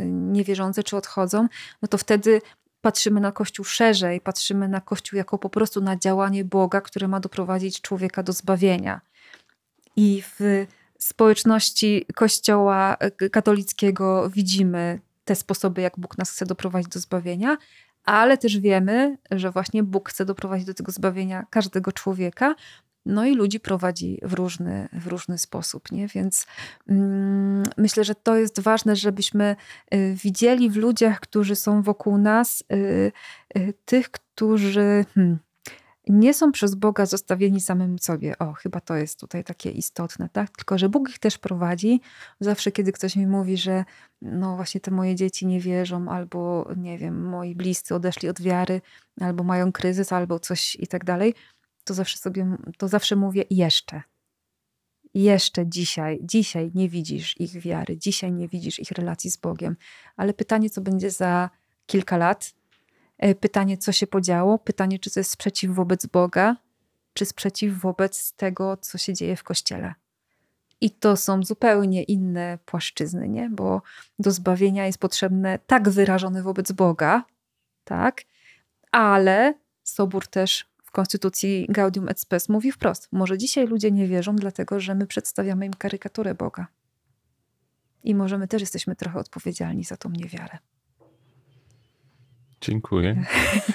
[0.06, 1.48] niewierzące czy odchodzą,
[1.82, 2.42] no to wtedy
[2.82, 7.20] patrzymy na Kościół szerzej, patrzymy na Kościół jako po prostu na działanie Boga, które ma
[7.20, 9.02] doprowadzić człowieka do zbawienia.
[9.96, 10.66] I w
[11.04, 17.58] społeczności Kościoła e, katolickiego widzimy te sposoby, jak Bóg nas chce doprowadzić do zbawienia,
[18.04, 22.56] ale też wiemy, że właśnie Bóg chce doprowadzić do tego zbawienia każdego człowieka,
[23.06, 25.92] no i ludzi prowadzi w różny, w różny sposób.
[25.92, 26.08] Nie?
[26.08, 26.48] Więc
[26.90, 29.56] mm, myślę, że to jest ważne, żebyśmy
[29.94, 33.12] y, widzieli w ludziach, którzy są wokół nas, y,
[33.58, 35.06] y, tych, którzy.
[35.16, 35.40] Hmm,
[36.08, 38.38] nie są przez Boga zostawieni samym sobie.
[38.40, 40.50] O, chyba to jest tutaj takie istotne, tak?
[40.50, 42.02] Tylko, że Bóg ich też prowadzi.
[42.40, 43.86] Zawsze, kiedy ktoś mi mówi, że
[44.22, 48.82] no właśnie te moje dzieci nie wierzą, albo nie wiem, moi bliscy odeszli od wiary,
[49.22, 51.34] albo mają kryzys, albo coś i tak dalej,
[51.84, 54.02] to zawsze sobie, to zawsze mówię jeszcze.
[55.14, 59.76] Jeszcze dzisiaj, dzisiaj nie widzisz ich wiary, dzisiaj nie widzisz ich relacji z Bogiem,
[60.16, 61.50] ale pytanie, co będzie za
[61.86, 62.54] kilka lat,
[63.40, 66.56] pytanie, co się podziało, pytanie, czy to jest sprzeciw wobec Boga,
[67.14, 69.94] czy sprzeciw wobec tego, co się dzieje w kościele.
[70.82, 73.50] I to są zupełnie inne płaszczyzny, nie?
[73.50, 73.82] bo
[74.20, 77.24] do zbawienia jest potrzebne tak wyrażone wobec Boga,
[77.84, 78.22] tak,
[78.92, 79.54] ale
[79.84, 84.80] Sobór też w konstytucji Gaudium et Spes mówi wprost: może dzisiaj ludzie nie wierzą, dlatego
[84.80, 86.68] że my przedstawiamy im karykaturę Boga.
[88.04, 90.58] I może my też jesteśmy trochę odpowiedzialni za tą niewiarę.
[92.64, 93.24] Dziękuję.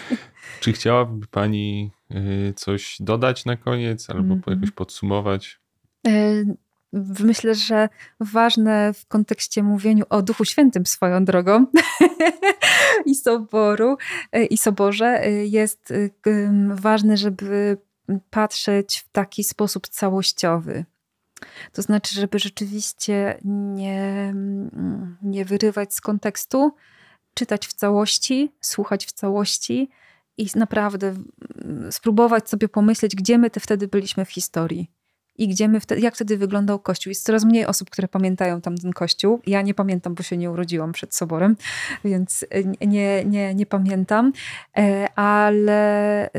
[0.61, 4.51] Czy chciałaby Pani y, coś dodać na koniec albo mm -hmm.
[4.51, 5.61] jakoś podsumować?
[6.07, 6.45] E,
[7.25, 7.89] myślę, że
[8.21, 11.67] ważne w kontekście mówieniu o Duchu Świętym swoją drogą
[13.07, 13.97] i soboru
[14.33, 15.93] e, i soborze jest
[16.71, 17.77] ważne, żeby
[18.31, 20.85] patrzeć w taki sposób całościowy.
[21.73, 23.39] To znaczy, żeby rzeczywiście
[23.75, 24.35] nie,
[25.23, 26.75] nie wyrywać z kontekstu,
[27.39, 29.89] czytać w całości, słuchać w całości
[30.39, 31.15] i naprawdę
[31.91, 34.91] spróbować sobie pomyśleć, gdzie my te wtedy byliśmy w historii.
[35.37, 37.11] I gdzie my wtedy, jak wtedy wyglądał Kościół.
[37.11, 39.41] Jest coraz mniej osób, które pamiętają tamten Kościół.
[39.47, 41.57] Ja nie pamiętam, bo się nie urodziłam przed soborem,
[42.05, 42.45] więc
[42.87, 44.33] nie, nie, nie pamiętam.
[44.79, 46.31] E, ale e,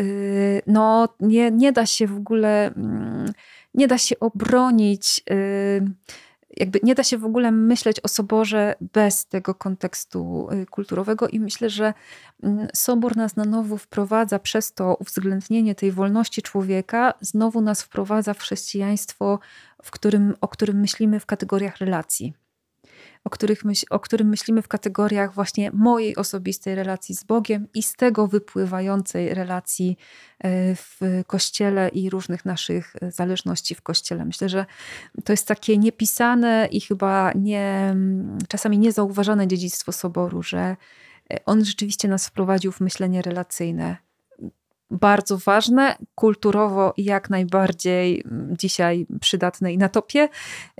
[0.68, 3.34] no, nie, nie da się w ogóle, mm,
[3.74, 5.36] nie da się obronić e,
[6.58, 11.39] jakby nie da się w ogóle myśleć o soborze bez tego kontekstu y, kulturowego i
[11.39, 11.93] myślę, że
[12.43, 18.34] mm, sobor nas na nowo wprowadza przez to uwzględnienie tej wolności człowieka, znowu nas wprowadza
[18.34, 19.39] w chrześcijaństwo,
[19.84, 22.34] w którym, o którym myślimy w kategoriach relacji
[23.30, 27.84] o, których myśl, o którym myślimy w kategoriach właśnie mojej osobistej relacji z Bogiem i
[27.84, 29.97] z tego wypływającej relacji
[30.39, 34.25] e, w kościele i różnych naszych e, zależności w kościele.
[34.25, 34.65] Myślę, że
[35.23, 37.95] to jest takie niepisane i chyba nie,
[38.47, 44.09] czasami niezauważone dziedzictwo Soboru, że e, on rzeczywiście nas wprowadził w myślenie relacyjne
[44.91, 50.29] bardzo ważne, kulturowo jak najbardziej mm, dzisiaj przydatne i na topie,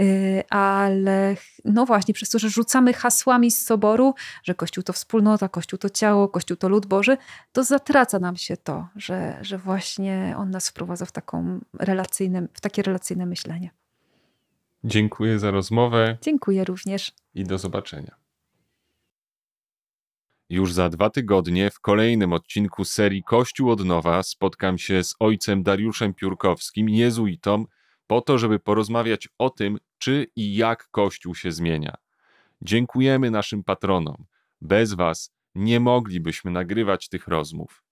[0.01, 1.36] y, ale
[1.66, 5.89] no właśnie przez to, że rzucamy hasłami z soboru, że Kościół to wspólnota, Kościół to
[5.89, 7.18] ciało, Kościół to lud Boży,
[7.51, 12.62] to zatraca nam się to, że, że właśnie on nas wprowadza w, taką relacyjne, w
[12.62, 13.70] takie relacyjne myślenie.
[14.84, 16.18] Dziękuję za rozmowę.
[16.22, 17.12] Dziękuję również.
[17.36, 18.19] I do zobaczenia.
[20.50, 25.64] Już za dwa tygodnie w kolejnym odcinku serii Kościół od nowa spotkam się z ojcem
[25.64, 27.66] Dariuszem Piórkowskim, jezuitą,
[28.08, 31.95] po to, żeby porozmawiać o tym, czy i jak Kościół się zmienia.
[32.62, 34.26] Dziękujemy naszym patronom.
[34.62, 37.84] Bez Was nie moglibyśmy nagrywać tych rozmów.